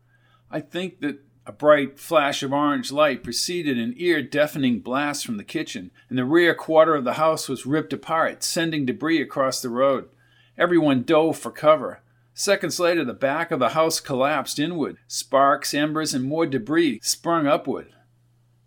[0.49, 5.37] I think that a bright flash of orange light preceded an ear deafening blast from
[5.37, 9.61] the kitchen, and the rear quarter of the house was ripped apart, sending debris across
[9.61, 10.09] the road.
[10.57, 12.01] Everyone dove for cover.
[12.39, 14.95] Seconds later, the back of the house collapsed inward.
[15.09, 17.93] Sparks, embers, and more debris sprung upward.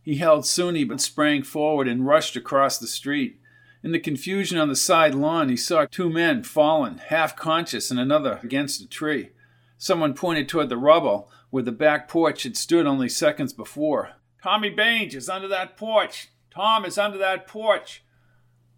[0.03, 3.41] He held Soonie but sprang forward and rushed across the street.
[3.83, 7.99] In the confusion on the side lawn, he saw two men fallen, half conscious, and
[7.99, 9.31] another against a tree.
[9.79, 14.17] Someone pointed toward the rubble where the back porch had stood only seconds before.
[14.43, 16.29] Tommy Baines is under that porch.
[16.51, 18.05] Tom is under that porch.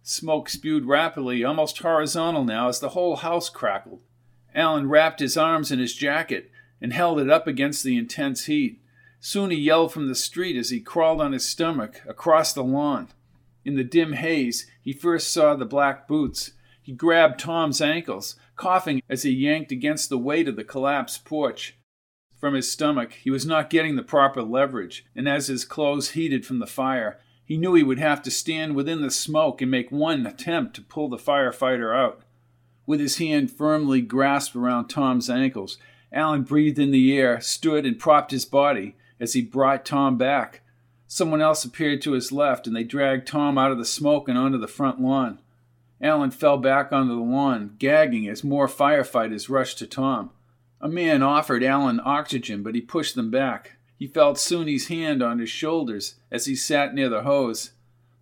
[0.03, 3.99] Smoke spewed rapidly, almost horizontal now, as the whole house crackled.
[4.55, 6.49] Alan wrapped his arms in his jacket
[6.81, 8.81] and held it up against the intense heat.
[9.21, 13.09] Soonie yelled from the street as he crawled on his stomach across the lawn.
[13.65, 16.51] In the dim haze, he first saw the black boots.
[16.81, 21.75] He grabbed Tom's ankles, coughing as he yanked against the weight of the collapsed porch.
[22.39, 26.45] From his stomach, he was not getting the proper leverage, and as his clothes heated
[26.45, 29.91] from the fire, he knew he would have to stand within the smoke and make
[29.91, 32.21] one attempt to pull the firefighter out.
[32.85, 35.77] With his hand firmly grasped around Tom's ankles,
[36.11, 40.61] Alan breathed in the air, stood, and propped his body as he brought Tom back.
[41.07, 44.37] Someone else appeared to his left, and they dragged Tom out of the smoke and
[44.37, 45.39] onto the front lawn.
[46.01, 50.31] Alan fell back onto the lawn, gagging as more firefighters rushed to Tom.
[50.81, 53.77] A man offered Alan oxygen, but he pushed them back.
[53.97, 57.71] He felt Soonie's hand on his shoulders as he sat near the hose.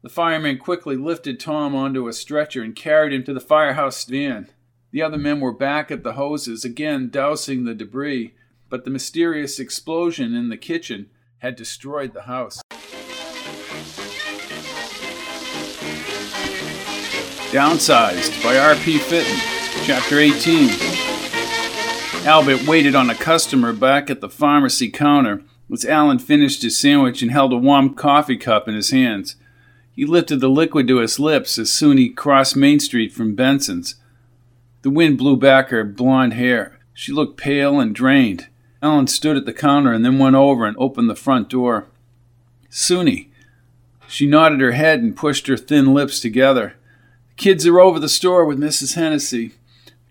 [0.04, 4.49] The fireman quickly lifted Tom onto a stretcher and carried him to the firehouse van.
[4.91, 8.34] The other men were back at the hoses, again dousing the debris,
[8.70, 12.62] but the mysterious explosion in the kitchen had destroyed the house.
[17.54, 18.97] Downsized by R.P.
[18.97, 19.38] Fitton,
[19.86, 20.70] Chapter 18.
[22.28, 27.22] Albert waited on a customer back at the pharmacy counter as Alan finished his sandwich
[27.22, 29.38] and held a warm coffee cup in his hands.
[29.96, 33.96] He lifted the liquid to his lips as Soonie crossed Main Street from Benson's.
[34.82, 36.80] The wind blew back her blonde hair.
[36.94, 38.48] She looked pale and drained.
[38.82, 41.88] Alan stood at the counter and then went over and opened the front door.
[42.70, 43.30] Soonie.
[44.08, 46.76] She nodded her head and pushed her thin lips together.
[47.30, 48.96] The kids are over the store with Mrs.
[48.96, 49.54] Hennessy.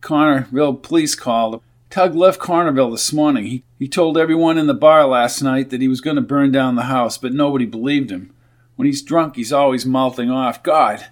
[0.01, 1.61] Cornerville police called.
[1.91, 3.45] Tug left Cornerville this morning.
[3.45, 6.51] He, he told everyone in the bar last night that he was going to burn
[6.51, 8.32] down the house, but nobody believed him.
[8.77, 10.63] When he's drunk, he's always mouthing off.
[10.63, 11.09] God, I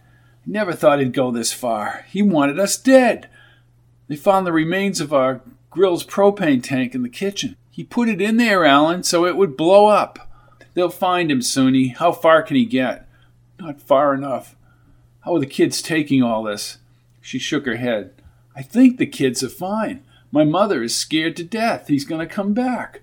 [0.47, 2.05] never thought he'd go this far.
[2.09, 3.29] He wanted us dead.
[4.09, 5.41] They found the remains of our
[5.71, 7.57] grill's propane tank in the kitchen.
[7.71, 10.31] He put it in there, Alan, so it would blow up.
[10.75, 11.97] They'll find him, Soonie.
[11.97, 13.09] How far can he get?
[13.59, 14.57] Not far enough.
[15.21, 16.79] How are the kids taking all this?
[17.21, 18.13] She shook her head.
[18.57, 20.03] I think the kids are fine.
[20.33, 21.89] My mother is scared to death.
[21.89, 23.03] He's going to come back.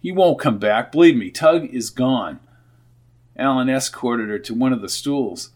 [0.00, 0.92] He won't come back.
[0.92, 2.40] Believe me, Tug is gone.
[3.36, 5.50] Alan escorted her to one of the stools.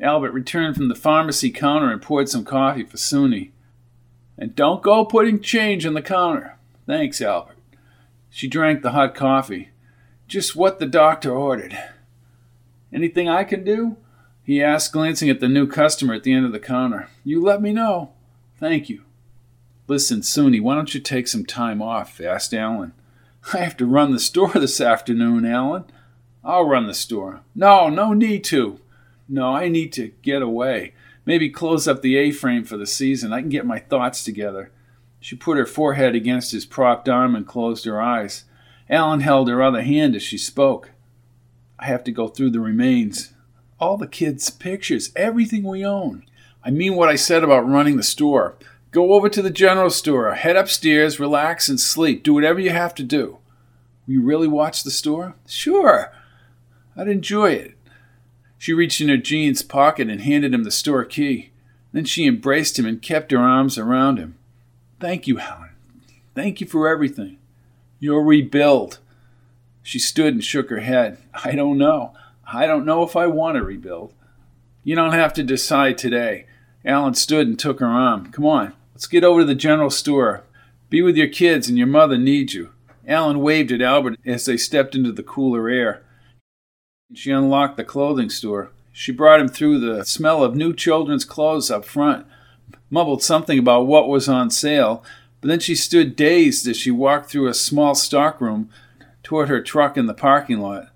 [0.00, 3.50] Albert returned from the pharmacy counter and poured some coffee for Soonie.
[4.38, 6.56] And don't go putting change on the counter.
[6.86, 7.58] Thanks, Albert.
[8.30, 9.70] She drank the hot coffee.
[10.26, 11.76] Just what the doctor ordered.
[12.92, 13.96] Anything I can do?
[14.42, 17.08] He asked, glancing at the new customer at the end of the counter.
[17.24, 18.12] You let me know.
[18.58, 19.02] Thank you.
[19.86, 22.20] Listen, Soonie, why don't you take some time off?
[22.20, 22.92] asked Alan.
[23.52, 25.84] I have to run the store this afternoon, Alan.
[26.44, 27.40] I'll run the store.
[27.54, 28.80] No, no need to.
[29.28, 30.94] No, I need to get away.
[31.26, 33.32] Maybe close up the A frame for the season.
[33.32, 34.72] I can get my thoughts together.
[35.20, 38.44] She put her forehead against his propped arm and closed her eyes.
[38.88, 40.90] Alan held her other hand as she spoke.
[41.78, 43.32] I have to go through the remains
[43.80, 46.24] all the kids' pictures, everything we own.
[46.62, 48.56] I mean what I said about running the store.
[48.90, 52.22] Go over to the general store, head upstairs, relax, and sleep.
[52.22, 53.38] Do whatever you have to do.
[54.06, 55.36] Will you really watch the store?
[55.46, 56.12] Sure.
[57.00, 57.78] I'd enjoy it.
[58.58, 61.48] She reached in her jeans pocket and handed him the store key.
[61.92, 64.36] Then she embraced him and kept her arms around him.
[65.00, 65.70] Thank you, Helen.
[66.34, 67.38] Thank you for everything.
[68.00, 68.98] You'll rebuild.
[69.82, 71.16] She stood and shook her head.
[71.42, 72.12] I don't know.
[72.52, 74.12] I don't know if I want to rebuild.
[74.84, 76.44] You don't have to decide today.
[76.84, 78.30] Alan stood and took her arm.
[78.30, 80.44] Come on, let's get over to the general store.
[80.90, 82.72] Be with your kids, and your mother needs you.
[83.08, 86.02] Alan waved at Albert as they stepped into the cooler air.
[87.12, 88.70] She unlocked the clothing store.
[88.92, 92.26] She brought him through the smell of new children's clothes up front,
[92.88, 95.02] mumbled something about what was on sale,
[95.40, 98.68] but then she stood dazed as she walked through a small stockroom
[99.22, 100.90] toward her truck in the parking lot.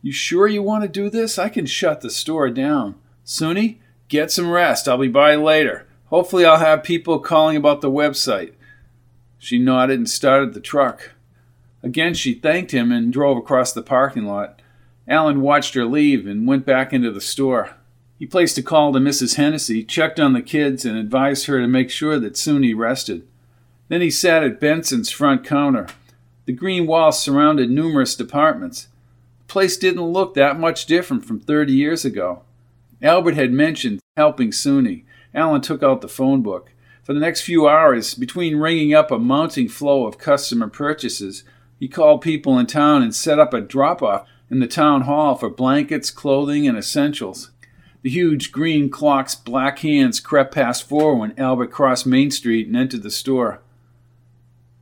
[0.00, 1.38] You sure you want to do this?
[1.38, 2.94] I can shut the store down.
[3.24, 3.78] Soonie,
[4.08, 4.86] get some rest.
[4.86, 5.86] I'll be by later.
[6.06, 8.52] Hopefully, I'll have people calling about the website.
[9.38, 11.12] She nodded and started the truck.
[11.82, 14.60] Again, she thanked him and drove across the parking lot.
[15.06, 17.70] Alan watched her leave and went back into the store.
[18.18, 19.34] He placed a call to Mrs.
[19.36, 23.26] Hennessy, checked on the kids, and advised her to make sure that Soonie rested.
[23.88, 25.88] Then he sat at Benson's front counter.
[26.46, 28.88] The green walls surrounded numerous departments
[29.46, 32.42] The place didn't look that much different from 30 years ago.
[33.02, 35.04] Albert had mentioned helping Soonie.
[35.34, 36.70] Alan took out the phone book.
[37.02, 41.44] For the next few hours, between ringing up a mounting flow of customer purchases,
[41.78, 45.34] he called people in town and set up a drop off in the town hall
[45.34, 47.50] for blankets, clothing, and essentials.
[48.02, 52.76] The huge green clock's black hands crept past four when Albert crossed Main Street and
[52.76, 53.62] entered the store.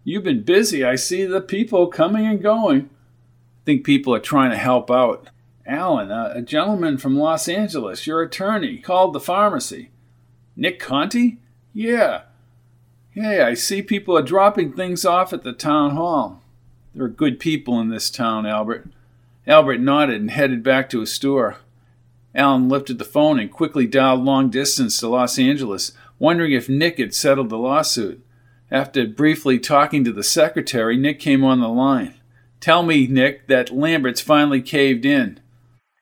[0.04, 0.84] You've been busy.
[0.84, 2.82] I see the people coming and going.
[2.82, 5.28] I think people are trying to help out.
[5.64, 9.90] Alan, a, a gentleman from Los Angeles, your attorney, called the pharmacy.
[10.56, 11.38] Nick Conti?
[11.72, 12.22] Yeah.
[13.12, 16.42] Hey, I see people are dropping things off at the town hall.
[16.94, 18.88] There are good people in this town, Albert.
[19.46, 21.56] Albert nodded and headed back to his store.
[22.34, 26.98] Alan lifted the phone and quickly dialed long distance to Los Angeles, wondering if Nick
[26.98, 28.24] had settled the lawsuit.
[28.70, 32.14] After briefly talking to the secretary, Nick came on the line.
[32.60, 35.42] Tell me, Nick, that Lambert's finally caved in.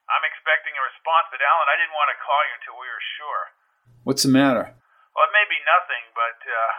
[0.07, 3.05] I'm expecting a response, but Alan, I didn't want to call you until we were
[3.17, 3.41] sure.
[4.05, 4.71] What's the matter?
[5.11, 6.71] Well, it may be nothing, but uh,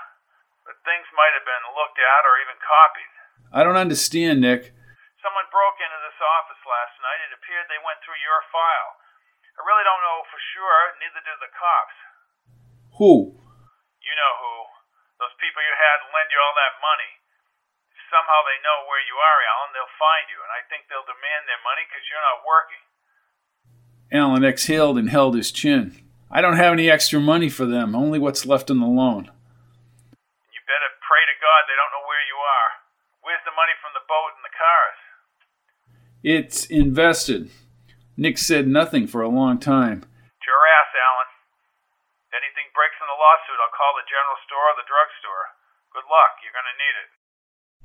[0.64, 3.12] but things might have been looked at or even copied.
[3.52, 4.72] I don't understand, Nick.
[5.22, 7.22] Someone broke into this office last night.
[7.22, 8.98] It appeared they went through your file.
[9.54, 11.98] I really don't know for sure, neither do the cops.
[12.98, 13.38] Who?
[14.02, 14.56] You know who.
[15.22, 17.22] Those people you had lend you all that money.
[17.94, 21.06] If somehow they know where you are, Alan, they'll find you, and I think they'll
[21.06, 22.82] demand their money because you're not working.
[24.10, 26.02] Alan exhaled and held his chin.
[26.34, 29.30] I don't have any extra money for them, only what's left in the loan.
[30.50, 32.70] You better pray to God they don't know where you are.
[33.22, 35.01] Where's the money from the boat and the cars?
[36.22, 37.50] It's invested.
[38.16, 40.06] Nick said nothing for a long time.
[40.38, 41.30] It's your ass, Alan.
[42.30, 45.58] If anything breaks in the lawsuit, I'll call the general store or the drugstore.
[45.90, 46.38] Good luck.
[46.38, 47.10] You're going to need it.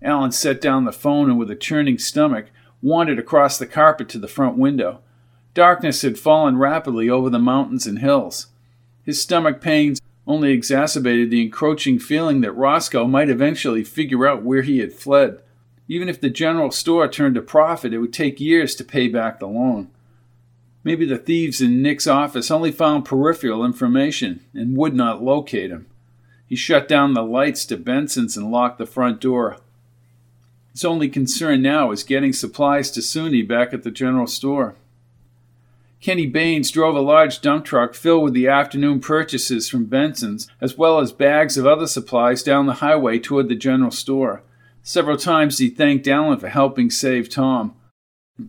[0.06, 4.20] Alan set down the phone and, with a churning stomach, wandered across the carpet to
[4.20, 5.02] the front window.
[5.56, 8.48] Darkness had fallen rapidly over the mountains and hills.
[9.02, 14.62] His stomach pains only exacerbated the encroaching feeling that Roscoe might eventually figure out where
[14.62, 15.42] he had fled.
[15.88, 19.40] Even if the general store turned a profit, it would take years to pay back
[19.40, 19.90] the loan.
[20.84, 25.88] Maybe the thieves in Nick's office only found peripheral information and would not locate him.
[26.46, 29.58] He shut down the lights to Benson's and locked the front door.
[30.72, 34.76] His only concern now was getting supplies to Soonie back at the general store.
[36.00, 40.78] Kenny Baines drove a large dump truck filled with the afternoon purchases from Benson's, as
[40.78, 44.44] well as bags of other supplies, down the highway toward the general store.
[44.88, 47.76] Several times he thanked Alan for helping save Tom.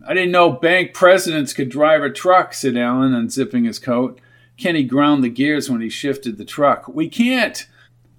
[0.07, 4.21] I didn't know bank presidents could drive a truck, said Alan, unzipping his coat.
[4.55, 6.87] Kenny ground the gears when he shifted the truck.
[6.87, 7.67] We can't.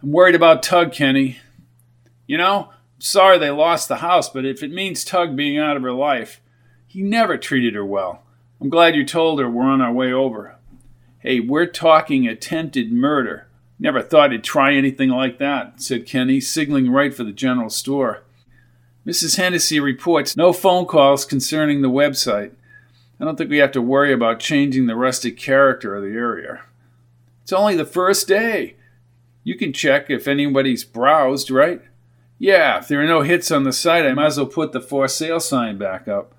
[0.03, 1.39] I'm worried about Tug, Kenny.
[2.27, 2.69] You know,
[2.99, 6.43] sorry they lost the house, but if it means Tug being out of her life,
[6.87, 8.23] he never treated her well.
[8.61, 10.57] I'm glad you told her we're on our way over.
[11.21, 13.47] Hey, we're talking attempted murder.
[13.83, 18.23] Never thought he'd try anything like that, said Kenny, signaling right for the general store.
[19.07, 19.39] Mrs.
[19.39, 22.53] Hennessy reports no phone calls concerning the website.
[23.19, 26.61] I don't think we have to worry about changing the rustic character of the area.
[27.43, 28.77] It's only the first day.
[29.45, 31.81] You can check if anybody's browsed, right?
[32.39, 34.81] Yeah, if there are no hits on the site, I might as well put the
[34.81, 36.35] for sale sign back up.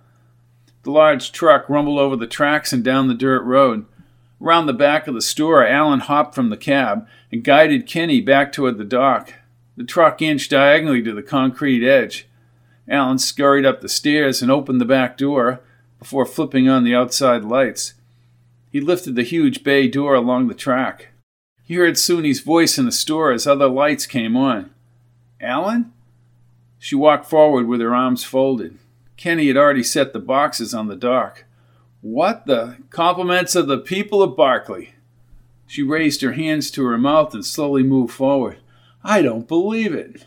[0.83, 3.85] The large truck rumbled over the tracks and down the dirt road.
[4.41, 8.51] Around the back of the store, Alan hopped from the cab and guided Kenny back
[8.51, 9.33] toward the dock.
[9.77, 12.27] The truck inched diagonally to the concrete edge.
[12.89, 15.61] Alan scurried up the stairs and opened the back door
[15.99, 17.93] before flipping on the outside lights.
[18.71, 21.09] He lifted the huge bay door along the track.
[21.63, 24.71] He heard Soonie's voice in the store as other lights came on.
[25.39, 25.93] Alan?
[26.79, 28.79] She walked forward with her arms folded.
[29.17, 31.45] Kenny had already set the boxes on the dock.
[32.01, 34.95] What the compliments of the people of Barclay?
[35.67, 38.57] She raised her hands to her mouth and slowly moved forward.
[39.03, 40.25] I don't believe it.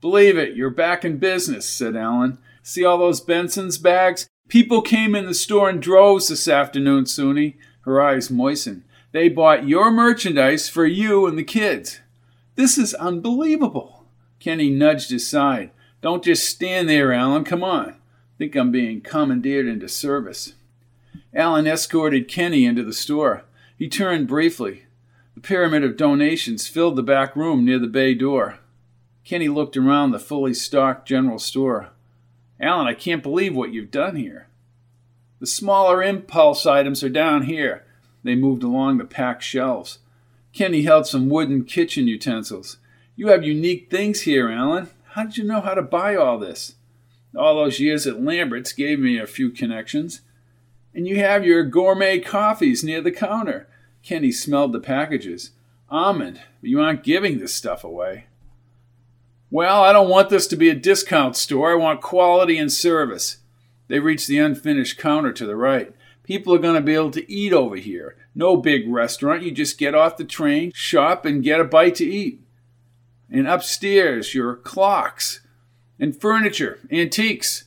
[0.00, 2.38] Believe it, you're back in business, said Alan.
[2.62, 4.28] See all those Benson's bags?
[4.48, 7.56] People came in the store in droves this afternoon, Soonie.
[7.80, 8.84] Her eyes moistened.
[9.10, 12.00] They bought your merchandise for you and the kids.
[12.54, 14.06] This is unbelievable.
[14.38, 15.72] Kenny nudged his side.
[16.02, 17.42] Don't just stand there, Alan.
[17.42, 17.96] Come on.
[18.38, 20.54] Think I'm being commandeered into service.
[21.36, 23.44] Alan escorted Kenny into the store.
[23.78, 24.84] He turned briefly.
[25.34, 28.58] The pyramid of donations filled the back room near the bay door.
[29.22, 31.90] Kenny looked around the fully stocked general store.
[32.58, 34.48] Alan, I can't believe what you've done here.
[35.38, 37.84] The smaller impulse items are down here.
[38.24, 39.98] They moved along the packed shelves.
[40.54, 42.78] Kenny held some wooden kitchen utensils.
[43.14, 44.88] You have unique things here, Alan.
[45.10, 46.76] How did you know how to buy all this?
[47.36, 50.22] All those years at Lambert's gave me a few connections.
[50.96, 53.68] And you have your gourmet coffees near the counter.
[54.02, 55.50] Kenny smelled the packages.
[55.90, 58.28] Almond, you aren't giving this stuff away.
[59.50, 61.72] Well, I don't want this to be a discount store.
[61.72, 63.36] I want quality and service.
[63.88, 65.94] They reached the unfinished counter to the right.
[66.22, 68.16] People are going to be able to eat over here.
[68.34, 69.42] No big restaurant.
[69.42, 72.40] You just get off the train, shop, and get a bite to eat.
[73.30, 75.40] And upstairs, your clocks
[76.00, 77.64] and furniture, antiques.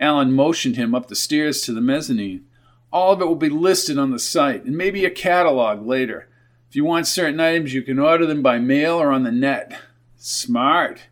[0.00, 2.46] Alan motioned him up the stairs to the mezzanine.
[2.92, 6.28] All of it will be listed on the site, and maybe a catalog later.
[6.68, 9.78] If you want certain items, you can order them by mail or on the net.
[10.16, 11.02] Smart.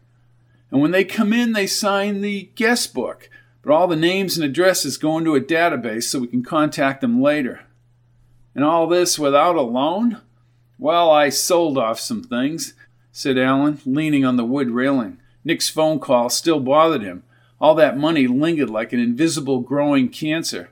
[0.70, 3.28] And when they come in, they sign the guest book,
[3.62, 7.20] but all the names and addresses go into a database so we can contact them
[7.20, 7.60] later.
[8.54, 10.20] And all this without a loan?
[10.78, 12.74] Well, I sold off some things,
[13.12, 15.18] said Alan, leaning on the wood railing.
[15.44, 17.22] Nick's phone call still bothered him.
[17.60, 20.70] All that money lingered like an invisible growing cancer.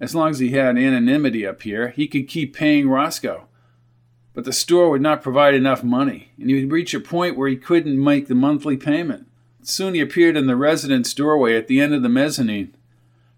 [0.00, 3.46] As long as he had anonymity up here, he could keep paying Roscoe.
[4.34, 7.48] But the store would not provide enough money, and he would reach a point where
[7.48, 9.26] he couldn't make the monthly payment.
[9.62, 12.74] Soonie appeared in the residence doorway at the end of the mezzanine.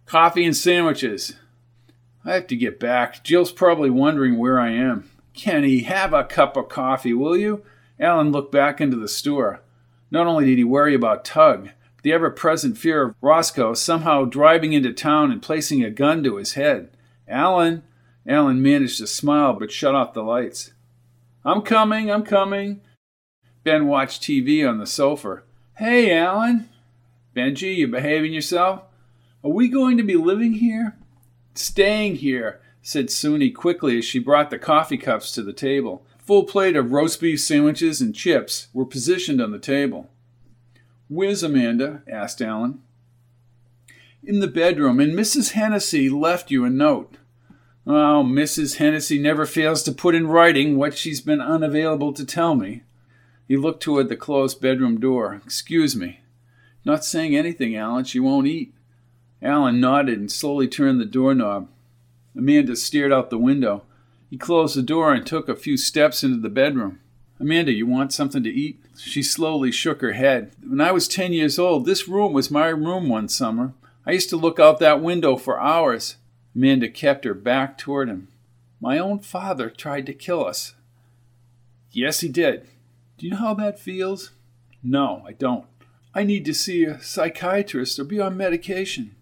[0.07, 1.37] Coffee and sandwiches.
[2.25, 3.23] I have to get back.
[3.25, 5.09] Jill's probably wondering where I am.
[5.35, 7.63] Kenny, have a cup of coffee, will you?
[8.01, 9.63] Alan looked back into the store.
[10.11, 11.71] Not only did he worry about Tug,
[12.03, 16.37] the ever present fear of Roscoe somehow driving into town and placing a gun to
[16.37, 16.91] his head.
[17.27, 17.83] Alan!
[18.27, 20.73] Alan managed to smile but shut off the lights.
[21.45, 22.81] I'm coming, I'm coming.
[23.65, 25.43] Ben watched TV on the sofa.
[25.77, 26.69] Hey, Alan.
[27.35, 28.83] Benji, you behaving yourself?
[29.45, 30.97] Are we going to be living here?
[31.55, 36.05] Staying here, said Soonie quickly as she brought the coffee cups to the table.
[36.19, 40.11] A full plate of roast beef sandwiches and chips were positioned on the table.
[41.09, 42.03] Where's Amanda?
[42.07, 42.81] asked Alan.
[44.23, 45.53] In the bedroom, and Mrs.
[45.53, 47.17] Hennessy left you a note.
[47.87, 48.77] Oh, Mrs.
[48.77, 52.83] Hennessy never fails to put in writing what she's been unavailable to tell me.
[53.47, 55.41] He looked toward the closed bedroom door.
[55.43, 56.21] Excuse me.
[56.85, 58.05] Not saying anything, Alan.
[58.05, 58.75] She won't eat.
[59.41, 61.69] Alan nodded and slowly turned the doorknob.
[62.37, 63.85] Amanda stared out the window.
[64.29, 67.01] He closed the door and took a few steps into the bedroom.
[67.41, 68.83] Amanda, you want something to eat?
[68.99, 70.53] She slowly shook her head.
[70.67, 73.75] When I was ten years old, this room was my room one summer.
[74.05, 76.17] I used to look out that window for hours.
[76.55, 78.29] Amanda kept her back toward him.
[78.81, 80.75] My own father tried to kill us.
[81.93, 82.67] Yes, he did.
[83.17, 84.33] Do you know how that feels?
[84.83, 85.67] No, I don't.
[86.15, 89.15] I need to see a psychiatrist or be on medication.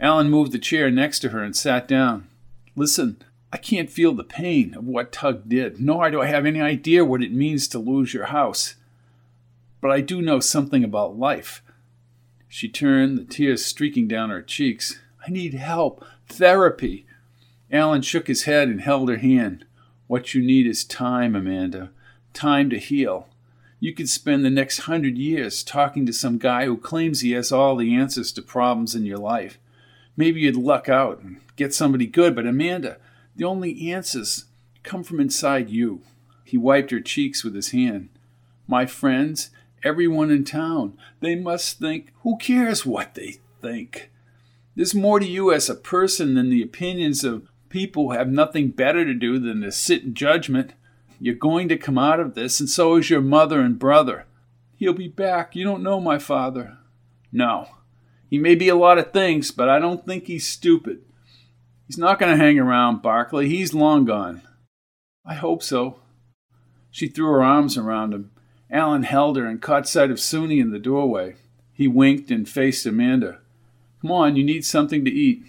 [0.00, 2.28] Alan moved the chair next to her and sat down.
[2.76, 3.22] Listen,
[3.52, 7.04] I can't feel the pain of what Tug did, nor do I have any idea
[7.04, 8.74] what it means to lose your house.
[9.80, 11.62] But I do know something about life.
[12.48, 14.98] She turned, the tears streaking down her cheeks.
[15.26, 16.04] I need help.
[16.28, 17.06] Therapy.
[17.70, 19.64] Alan shook his head and held her hand.
[20.06, 21.90] What you need is time, Amanda.
[22.32, 23.28] Time to heal.
[23.80, 27.52] You could spend the next hundred years talking to some guy who claims he has
[27.52, 29.58] all the answers to problems in your life.
[30.16, 32.98] Maybe you'd luck out and get somebody good, but Amanda,
[33.38, 34.46] the only answers
[34.82, 36.02] come from inside you.
[36.44, 38.08] He wiped her cheeks with his hand.
[38.66, 39.50] My friends,
[39.84, 44.10] everyone in town, they must think, who cares what they think?
[44.74, 48.70] There's more to you as a person than the opinions of people who have nothing
[48.70, 50.72] better to do than to sit in judgment.
[51.20, 54.26] You're going to come out of this, and so is your mother and brother.
[54.76, 55.54] He'll be back.
[55.54, 56.78] You don't know my father.
[57.30, 57.68] No.
[58.28, 61.02] He may be a lot of things, but I don't think he's stupid.
[61.88, 63.48] He's not going to hang around, Barclay.
[63.48, 64.42] He's long gone.
[65.24, 66.00] I hope so.
[66.90, 68.30] She threw her arms around him.
[68.70, 71.36] Alan held her and caught sight of Soonie in the doorway.
[71.72, 73.38] He winked and faced Amanda.
[74.02, 75.42] Come on, you need something to eat.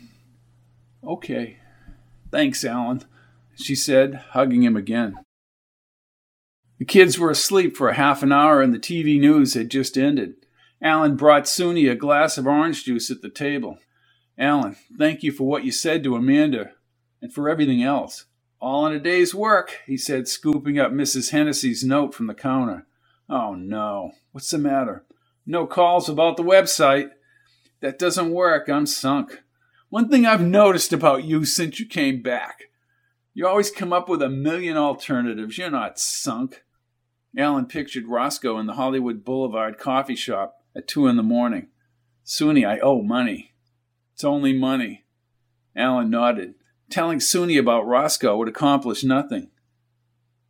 [1.03, 1.57] Okay.
[2.31, 3.03] Thanks, Alan,
[3.55, 5.19] she said, hugging him again.
[6.77, 9.97] The kids were asleep for a half an hour and the TV news had just
[9.97, 10.35] ended.
[10.81, 13.77] Alan brought Soonie a glass of orange juice at the table.
[14.39, 16.71] Alan, thank you for what you said to Amanda
[17.21, 18.25] and for everything else.
[18.61, 21.31] All in a day's work, he said, scooping up Mrs.
[21.31, 22.87] Hennessy's note from the counter.
[23.29, 24.13] Oh no.
[24.31, 25.05] What's the matter?
[25.45, 27.09] No calls about the website.
[27.81, 28.69] That doesn't work.
[28.69, 29.43] I'm sunk.
[29.89, 32.69] One thing I've noticed about you since you came back
[33.39, 35.57] you always come up with a million alternatives.
[35.57, 36.63] You're not sunk.
[37.37, 41.69] Alan pictured Roscoe in the Hollywood Boulevard coffee shop at two in the morning.
[42.25, 43.48] Soonie, I owe money.
[44.19, 45.05] It's only money.
[45.77, 46.55] Alan nodded.
[46.89, 49.49] Telling Soonie about Roscoe would accomplish nothing.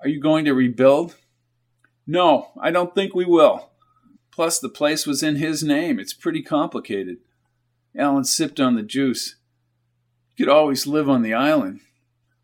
[0.02, 1.18] Are you going to rebuild?
[2.08, 3.70] No, I don't think we will.
[4.32, 6.00] Plus, the place was in his name.
[6.00, 7.18] It's pretty complicated.
[7.96, 9.36] Alan sipped on the juice.
[10.36, 11.82] You could always live on the island.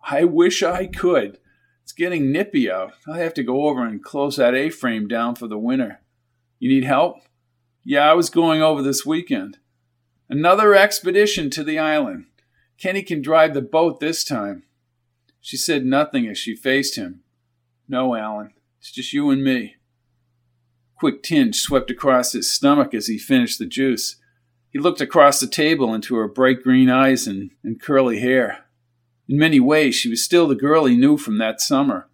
[0.08, 1.40] I wish I could.
[1.82, 2.94] It's getting nippy out.
[3.08, 6.02] I'll have to go over and close that A frame down for the winter.
[6.60, 7.18] You need help?
[7.84, 9.58] Yeah, I was going over this weekend.
[10.28, 12.26] Another expedition to the island.
[12.80, 14.64] Kenny can drive the boat this time.
[15.40, 17.22] She said nothing as she faced him.
[17.88, 19.76] No, Alan, it's just you and me.
[20.96, 24.16] A quick tinge swept across his stomach as he finished the juice.
[24.72, 28.66] He looked across the table into her bright green eyes and, and curly hair.
[29.30, 32.10] In many ways, she was still the girl he knew from that summer.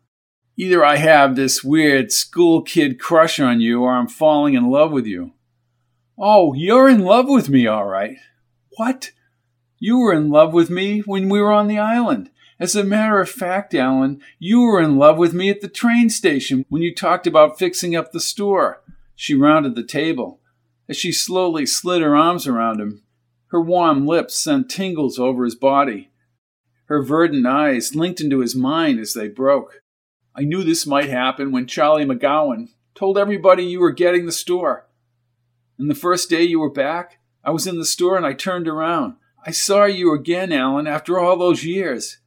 [0.57, 4.91] Either I have this weird school kid crush on you or I'm falling in love
[4.91, 5.31] with you.
[6.23, 8.15] Oh, you're in love with me, all right.
[8.77, 9.09] What?
[9.79, 12.29] You were in love with me when we were on the island.
[12.59, 16.11] As a matter of fact, Alan, you were in love with me at the train
[16.11, 18.83] station when you talked about fixing up the store.
[19.15, 20.39] She rounded the table.
[20.87, 23.01] As she slowly slid her arms around him,
[23.47, 26.11] her warm lips sent tingles over his body.
[26.85, 29.81] Her verdant eyes linked into his mind as they broke.
[30.35, 34.85] I knew this might happen when Charlie McGowan told everybody you were getting the store.
[35.81, 38.67] And the first day you were back, I was in the store and I turned
[38.67, 39.15] around.
[39.43, 42.19] I saw you again, Alan, after all those years.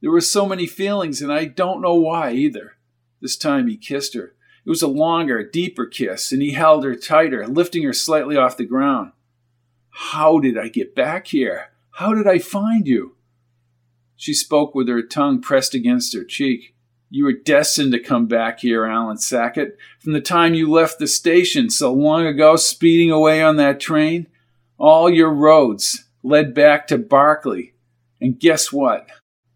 [0.00, 2.76] There were so many feelings, and I don't know why either.
[3.20, 4.36] This time he kissed her.
[4.64, 8.56] It was a longer, deeper kiss, and he held her tighter, lifting her slightly off
[8.56, 9.10] the ground.
[9.88, 11.72] How did I get back here?
[11.94, 13.16] How did I find you?
[14.14, 16.76] She spoke with her tongue pressed against her cheek.
[17.12, 19.76] You were destined to come back here, Alan Sackett.
[19.98, 24.28] From the time you left the station so long ago, speeding away on that train,
[24.78, 27.72] all your roads led back to Barclay.
[28.20, 29.08] And guess what?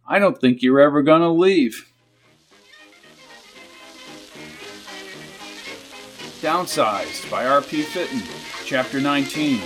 [0.05, 1.88] I don't think you're ever going to leave.
[6.40, 7.82] Downsized by R.P.
[7.82, 8.22] Fitton,
[8.66, 9.61] Chapter 19.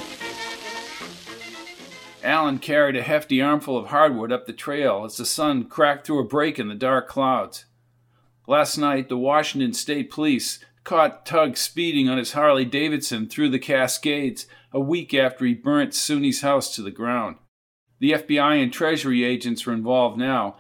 [2.23, 6.21] Alan carried a hefty armful of hardwood up the trail as the sun cracked through
[6.21, 7.65] a break in the dark clouds.
[8.49, 13.59] Last night, the Washington State Police caught Tug speeding on his Harley Davidson through the
[13.59, 17.37] Cascades a week after he burnt Soonie's house to the ground.
[17.99, 20.57] The FBI and Treasury agents were involved now.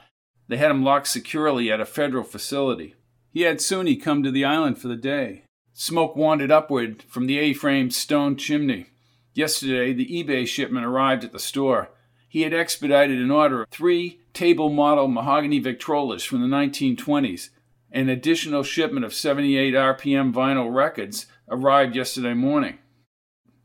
[0.48, 2.94] They had him locked securely at a federal facility.
[3.30, 5.44] He had Soonie come to the island for the day.
[5.72, 8.88] Smoke wandered upward from the A frame stone chimney.
[9.32, 11.88] Yesterday, the eBay shipment arrived at the store.
[12.28, 17.48] He had expedited an order of three table model mahogany Victrolas from the 1920s.
[17.90, 22.78] An additional shipment of 78 RPM vinyl records arrived yesterday morning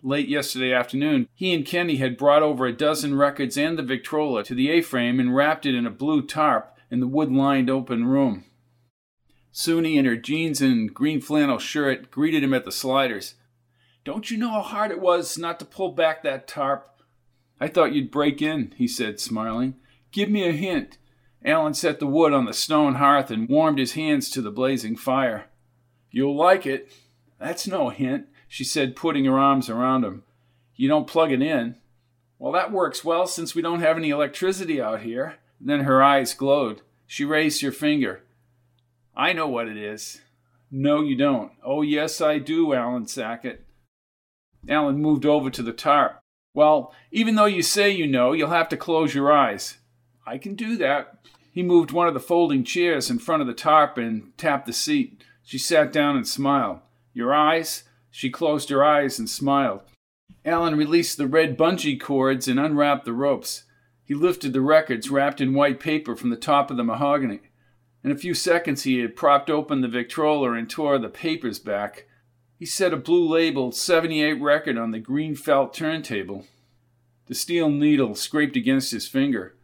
[0.04, 4.44] late yesterday afternoon, he and Kenny had brought over a dozen records and the Victrola
[4.44, 7.70] to the A frame and wrapped it in a blue tarp in the wood lined
[7.70, 8.44] open room.
[9.52, 13.36] Soonie, in her jeans and green flannel shirt, greeted him at the sliders.
[14.04, 17.02] Don't you know how hard it was not to pull back that tarp?
[17.60, 19.76] I thought you'd break in, he said, smiling.
[20.12, 20.98] Give me a hint.
[21.46, 24.96] Alan set the wood on the stone hearth and warmed his hands to the blazing
[24.96, 25.46] fire.
[26.10, 26.92] You'll like it.
[27.40, 30.22] That's no hint she said, putting her arms around him.
[30.76, 31.76] You don't plug it in.
[32.38, 35.38] Well, that works well since we don't have any electricity out here.
[35.60, 36.84] Then her eyes glowed.
[37.08, 38.22] She raised her finger.
[39.16, 40.22] I know what it is.
[40.70, 41.52] No, you don't.
[41.66, 43.66] Oh, yes, I do, Alan Sackett.
[44.70, 46.20] Alan moved over to the tarp.
[46.54, 49.78] Well, even though you say you know, you'll have to close your eyes.
[50.28, 51.26] I can do that.
[51.54, 54.74] He moved one of the folding chairs in front of the tarp and tapped the
[54.74, 55.24] seat.
[55.44, 56.80] She sat down and smiled.
[57.14, 57.84] Your eyes?
[58.10, 59.82] She closed her eyes and smiled.
[60.44, 63.66] Alan released the red bungee cords and unwrapped the ropes.
[64.04, 67.42] He lifted the records wrapped in white paper from the top of the mahogany.
[68.04, 72.08] In a few seconds, he had propped open the Victrola and tore the papers back.
[72.58, 76.46] He set a blue labeled 78 record on the green felt turntable.
[77.28, 79.56] The steel needle scraped against his finger.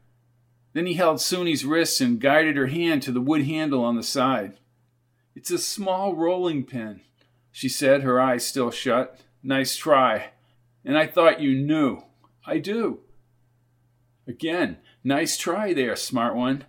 [0.74, 4.04] Then he held Soonie's wrists and guided her hand to the wood handle on the
[4.04, 4.60] side.
[5.36, 7.02] It's a small rolling pin
[7.52, 9.20] she said, her eyes still shut.
[9.44, 10.32] Nice try.
[10.86, 12.04] And I thought you knew.
[12.46, 13.02] I do.
[14.28, 16.66] Again, nice try there, smart one.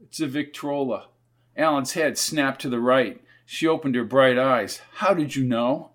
[0.00, 1.08] It's a Victrola.
[1.56, 3.22] Alan's head snapped to the right.
[3.44, 4.80] She opened her bright eyes.
[4.96, 5.92] How did you know?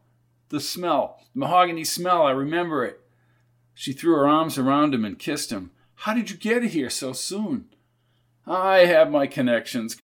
[0.49, 1.19] The smell.
[1.33, 2.23] The mahogany smell.
[2.23, 2.99] I remember it.
[3.73, 5.71] She threw her arms around him and kissed him.
[6.01, 7.65] How did you get here so soon?
[8.47, 9.97] I have my connections.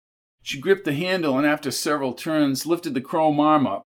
[0.43, 3.83] She gripped the handle and, after several turns, lifted the chrome arm up.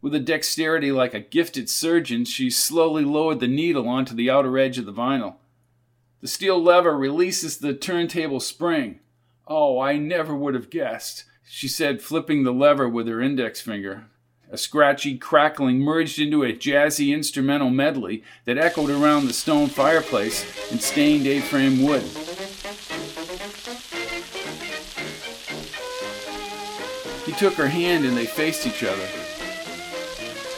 [0.00, 4.56] With a dexterity like a gifted surgeon, she slowly lowered the needle onto the outer
[4.58, 5.38] edge of the vinyl.
[6.20, 9.00] The steel lever releases the turntable spring.
[9.48, 14.06] Oh, I never would have guessed, she said, flipping the lever with her index finger.
[14.52, 20.44] A scratchy crackling merged into a jazzy instrumental medley that echoed around the stone fireplace
[20.72, 22.02] and stained A frame wood.
[27.24, 29.06] He took her hand and they faced each other.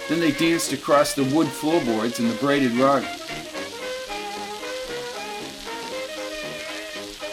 [0.09, 3.05] Then they danced across the wood floorboards and the braided rug.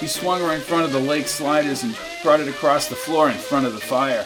[0.01, 3.29] He swung her in front of the lake sliders and brought it across the floor
[3.29, 4.25] in front of the fire.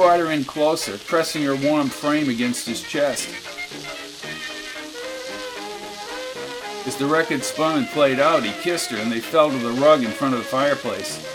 [0.00, 3.28] Brought her in closer, pressing her warm frame against his chest.
[6.86, 9.72] As the record spun and played out, he kissed her and they fell to the
[9.72, 11.29] rug in front of the fireplace.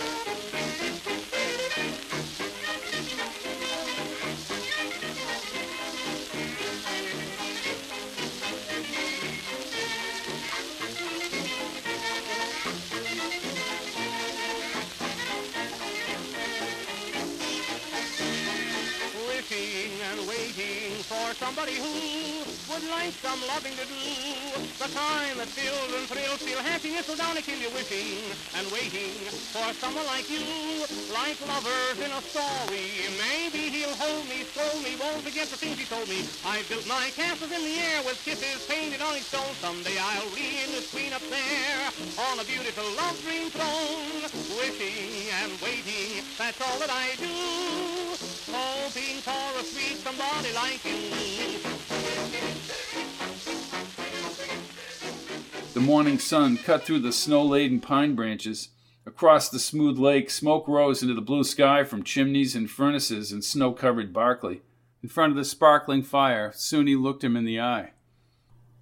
[55.86, 58.70] Morning sun cut through the snow laden pine branches.
[59.06, 63.44] Across the smooth lake, smoke rose into the blue sky from chimneys and furnaces in
[63.44, 64.62] snow covered Barclay.
[65.04, 67.92] In front of the sparkling fire, Soonie looked him in the eye.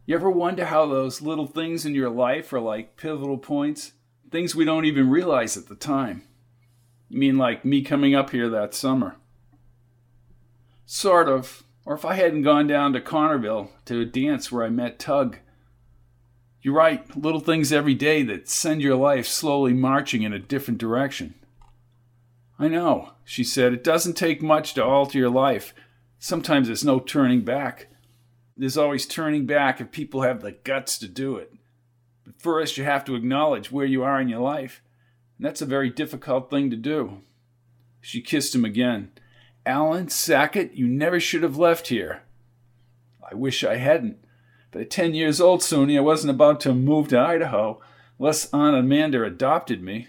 [0.06, 3.92] You ever wonder how those little things in your life are like pivotal points?
[4.32, 6.24] Things we don't even realize at the time.
[7.10, 9.18] You mean like me coming up here that summer?
[10.86, 11.64] Sort of.
[11.86, 15.40] Or if I hadn't gone down to Connerville to a dance where I met Tug.
[16.64, 20.80] You're right, little things every day that send your life slowly marching in a different
[20.80, 21.34] direction.
[22.58, 25.76] I know, she said, it doesn't take much to alter your life.
[26.20, 27.88] Sometimes there's no turning back.
[28.56, 31.54] There's always turning back if people have the guts to do it.
[32.24, 34.82] But first, you have to acknowledge where you are in your life,
[35.38, 37.20] and that's a very difficult thing to do.
[38.00, 39.12] She kissed him again.
[39.66, 42.22] Alan Sackett, you never should have left here.
[43.30, 44.23] I wish I hadn't.
[44.74, 47.80] But at 10 years old, Soonie, I wasn't about to move to Idaho,
[48.18, 50.08] unless Aunt Amanda adopted me.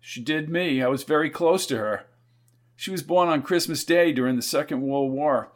[0.00, 0.80] She did me.
[0.80, 2.06] I was very close to her.
[2.76, 5.50] She was born on Christmas Day during the Second World War,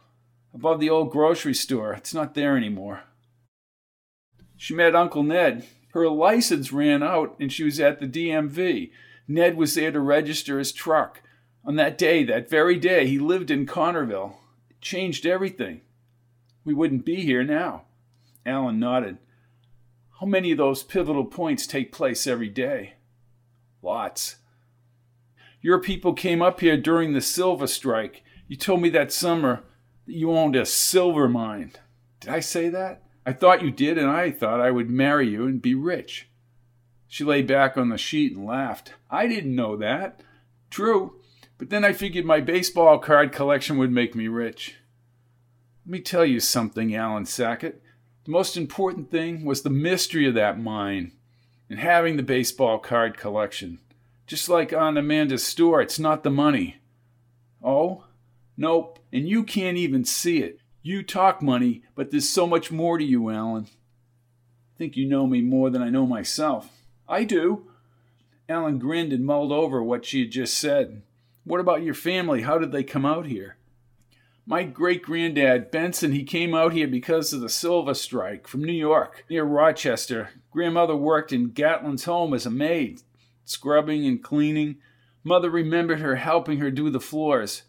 [0.53, 1.93] above the old grocery store.
[1.93, 3.03] It's not there anymore.
[4.57, 5.65] She met Uncle Ned.
[5.93, 8.91] Her license ran out and she was at the DMV.
[9.25, 11.21] Ned was there to register his truck.
[11.63, 14.35] On that day, that very day, he lived in Connerville.
[14.69, 15.81] It changed everything.
[16.65, 17.86] We wouldn't be here now.
[18.47, 19.17] Alan nodded.
[20.19, 22.93] How many of those pivotal points take place every day?
[23.83, 24.37] Lots.
[25.61, 28.23] Your people came up here during the silver strike.
[28.47, 29.63] You told me that summer
[30.05, 31.73] that you owned a silver mine.
[32.19, 33.03] Did I say that?
[33.25, 36.29] I thought you did, and I thought I would marry you and be rich.
[37.07, 38.93] She lay back on the sheet and laughed.
[39.09, 40.21] I didn't know that.
[40.69, 41.19] True.
[41.57, 44.75] But then I figured my baseball card collection would make me rich.
[45.85, 47.81] Let me tell you something, Alan Sackett.
[48.27, 51.13] The most important thing was the mystery of that mine
[51.69, 53.79] and having the baseball card collection.
[54.25, 56.75] Just like on Amanda's store, it's not the money.
[57.63, 58.03] Oh?
[58.57, 60.59] Nope, and you can't even see it.
[60.81, 63.67] You talk money, but there's so much more to you, Alan.
[63.69, 66.69] I think you know me more than I know myself.
[67.07, 67.67] I do.
[68.49, 71.01] Alan grinned and mulled over what she had just said.
[71.45, 72.41] What about your family?
[72.41, 73.55] How did they come out here?
[74.49, 78.71] My great granddad, Benson, he came out here because of the silver strike from New
[78.71, 80.29] York, near Rochester.
[80.51, 83.01] Grandmother worked in Gatlin's home as a maid,
[83.43, 84.77] scrubbing and cleaning.
[85.21, 87.63] Mother remembered her helping her do the floors.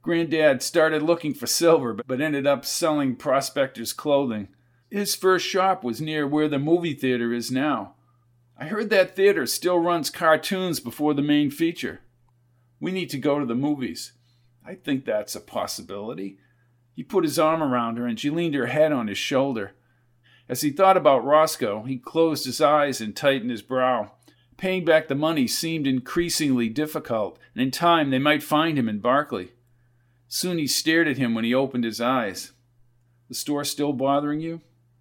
[0.00, 4.48] Granddad started looking for silver, but ended up selling prospector's clothing.
[4.90, 7.96] His first shop was near where the movie theater is now.
[8.58, 12.00] I heard that theater still runs cartoons before the main feature.
[12.80, 14.12] We need to go to the movies.
[14.68, 16.36] I think that's a possibility.
[16.94, 19.72] He put his arm around her and she leaned her head on his shoulder.
[20.46, 24.12] As he thought about Roscoe, he closed his eyes and tightened his brow.
[24.58, 28.98] Paying back the money seemed increasingly difficult, and in time they might find him in
[28.98, 29.52] Barclay.
[30.26, 32.52] Soon he stared at him when he opened his eyes.
[33.30, 34.60] The store still bothering you?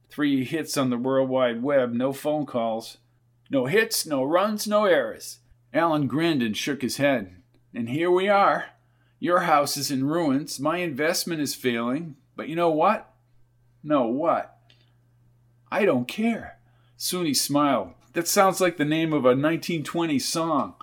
[0.10, 3.00] Three hits on the World Wide Web, no phone calls.
[3.50, 5.40] No hits, no runs, no errors.
[5.74, 7.36] Alan grinned and shook his head.
[7.74, 8.77] And here we are.
[9.20, 10.60] Your house is in ruins.
[10.60, 12.16] My investment is failing.
[12.36, 13.14] But you know what?
[13.84, 14.60] No, what?
[15.72, 16.60] I don't care.
[16.98, 17.94] Soonie smiled.
[18.14, 20.76] That sounds like the name of a 1920 song.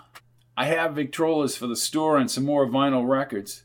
[0.57, 3.65] I have Victrolas for the store and some more vinyl records.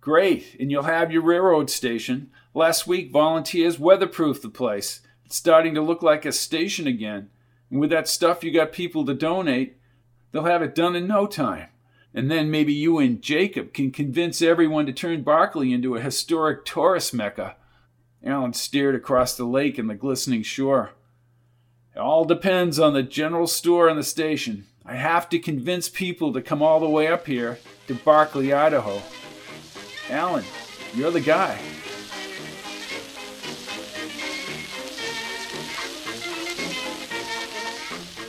[0.00, 2.30] Great, and you'll have your railroad station.
[2.52, 5.00] Last week, volunteers weatherproofed the place.
[5.24, 7.30] It's starting to look like a station again.
[7.70, 9.76] And with that stuff you got people to donate,
[10.30, 11.68] they'll have it done in no time.
[12.14, 16.64] And then maybe you and Jacob can convince everyone to turn Barclay into a historic
[16.64, 17.56] tourist mecca.
[18.24, 20.92] Alan stared across the lake and the glistening shore.
[21.94, 24.66] It all depends on the general store and the station.
[24.86, 27.58] I have to convince people to come all the way up here
[27.88, 29.02] to Barclay, Idaho.
[30.08, 30.44] Alan,
[30.94, 31.58] you're the guy.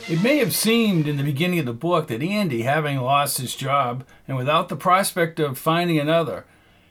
[0.08, 3.56] It may have seemed in the beginning of the book that Andy, having lost his
[3.56, 6.44] job and without the prospect of finding another,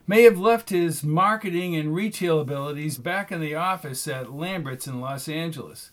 [0.06, 5.00] may have left his marketing and retail abilities back in the office at Lambert's in
[5.00, 5.92] Los Angeles.